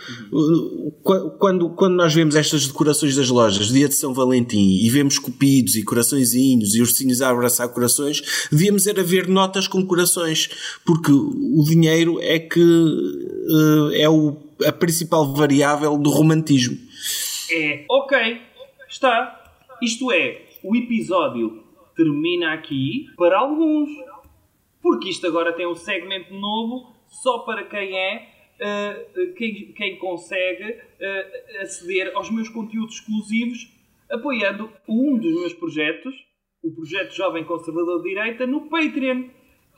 [1.38, 5.76] Quando, quando nós vemos estas decorações das lojas, dia de São Valentim, e vemos cupidos
[5.76, 10.48] e coraçõezinhos e ursinhos a abraçar corações, devíamos era ver notas com corações,
[10.84, 14.36] porque o dinheiro é que uh, é o,
[14.66, 16.76] a principal variável do romantismo.
[17.50, 18.40] É, ok,
[18.88, 19.44] está.
[19.82, 21.62] Isto é, o episódio
[21.96, 23.90] termina aqui para alguns.
[24.82, 28.28] Porque isto agora tem um segmento novo só para quem é,
[28.60, 33.68] uh, quem, quem consegue uh, aceder aos meus conteúdos exclusivos
[34.10, 36.14] apoiando um dos meus projetos,
[36.62, 39.24] o projeto Jovem Conservador de Direita, no Patreon.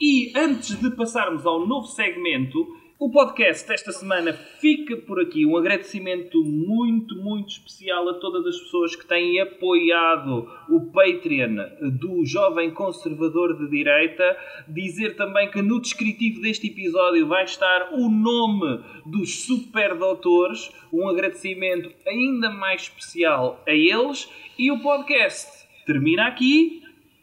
[0.00, 2.66] E antes de passarmos ao novo segmento,
[3.00, 5.46] O podcast desta semana fica por aqui.
[5.46, 11.58] Um agradecimento muito, muito especial a todas as pessoas que têm apoiado o Patreon
[11.96, 14.36] do Jovem Conservador de Direita.
[14.66, 20.68] Dizer também que no descritivo deste episódio vai estar o nome dos super doutores.
[20.92, 24.28] Um agradecimento ainda mais especial a eles.
[24.58, 26.82] E o podcast termina aqui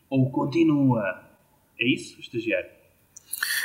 [0.09, 1.21] ou continua?
[1.77, 2.74] É isso, estagiário?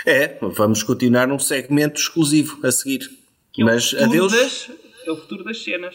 [0.07, 3.01] É, vamos continuar num segmento exclusivo a seguir.
[3.53, 4.33] Que é Mas adeus.
[4.33, 4.71] das-
[5.07, 5.95] é o futuro das cenas.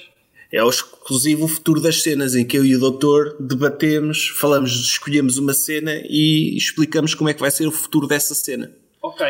[0.52, 5.38] É o exclusivo futuro das cenas em que eu e o doutor debatemos, falamos, escolhemos
[5.38, 8.72] uma cena e explicamos como é que vai ser o futuro dessa cena.
[9.02, 9.26] Ok.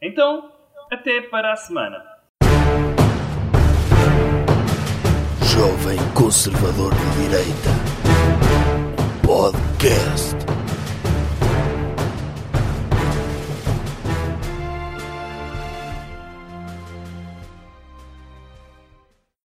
[0.00, 0.50] Então,
[0.90, 1.98] até para a semana.
[5.52, 7.70] Jovem Conservador de Direita.
[9.26, 10.49] Podcast.